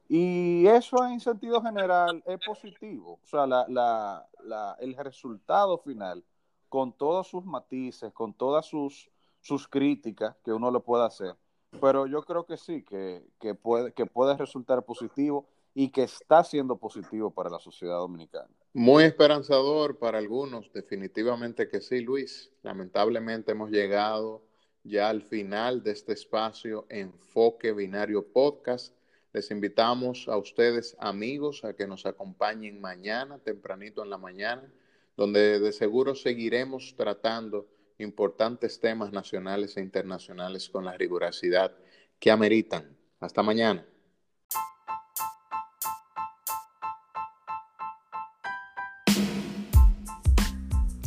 Y 0.08 0.66
eso 0.66 1.06
en 1.06 1.20
sentido 1.20 1.62
general 1.62 2.24
es 2.26 2.40
positivo. 2.44 3.20
O 3.22 3.28
sea, 3.28 3.46
la, 3.46 3.66
la, 3.68 4.28
la, 4.44 4.76
el 4.80 4.96
resultado 4.96 5.78
final, 5.78 6.24
con 6.68 6.94
todos 6.94 7.28
sus 7.28 7.46
matices, 7.46 8.12
con 8.14 8.34
todas 8.34 8.66
sus, 8.66 9.12
sus 9.42 9.68
críticas 9.68 10.36
que 10.44 10.52
uno 10.52 10.72
le 10.72 10.80
puede 10.80 11.06
hacer, 11.06 11.36
pero 11.80 12.08
yo 12.08 12.24
creo 12.24 12.46
que 12.46 12.58
sí, 12.58 12.84
que, 12.84 13.24
que, 13.40 13.54
puede, 13.54 13.94
que 13.94 14.06
puede 14.06 14.36
resultar 14.36 14.84
positivo 14.84 15.48
y 15.74 15.90
que 15.90 16.04
está 16.04 16.44
siendo 16.44 16.78
positivo 16.78 17.30
para 17.32 17.50
la 17.50 17.60
sociedad 17.60 17.98
dominicana. 17.98 18.50
Muy 18.74 19.04
esperanzador 19.04 19.98
para 19.98 20.20
algunos, 20.20 20.72
definitivamente 20.72 21.68
que 21.68 21.82
sí, 21.82 22.02
Luis. 22.02 22.52
Lamentablemente 22.62 23.54
hemos 23.54 23.72
llegado 23.72 24.44
ya 24.84 25.10
al 25.10 25.24
final 25.24 25.82
de 25.82 25.92
este 25.92 26.14
espacio 26.14 26.86
Enfoque 26.90 27.74
Binario 27.74 28.32
Podcast. 28.32 28.94
Les 29.34 29.50
invitamos 29.50 30.28
a 30.28 30.38
ustedes, 30.38 30.96
amigos, 31.00 31.64
a 31.66 31.74
que 31.74 31.88
nos 31.88 32.06
acompañen 32.06 32.80
mañana, 32.80 33.40
tempranito 33.40 34.04
en 34.04 34.12
la 34.12 34.20
mañana, 34.20 34.72
donde 35.18 35.60
de 35.60 35.72
seguro 35.72 36.14
seguiremos 36.14 36.94
tratando 36.96 37.68
importantes 37.98 38.80
temas 38.80 39.12
nacionales 39.12 39.78
e 39.78 39.82
internacionales 39.82 40.70
con 40.70 40.86
la 40.86 40.96
rigurosidad 40.96 41.76
que 42.20 42.30
ameritan. 42.30 42.96
Hasta 43.20 43.42
mañana. 43.42 43.89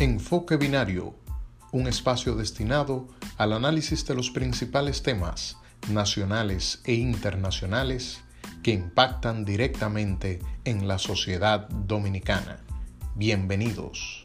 Enfoque 0.03 0.57
Binario, 0.57 1.15
un 1.71 1.87
espacio 1.87 2.35
destinado 2.35 3.07
al 3.39 3.53
análisis 3.53 4.05
de 4.05 4.17
los 4.17 4.31
principales 4.31 5.05
temas 5.05 5.59
nacionales 5.91 6.81
e 6.87 6.95
internacionales 6.95 8.21
que 8.65 8.73
impactan 8.73 9.45
directamente 9.45 10.41
en 10.65 10.89
la 10.89 10.99
sociedad 10.99 11.69
dominicana. 11.69 12.59
Bienvenidos. 13.15 14.22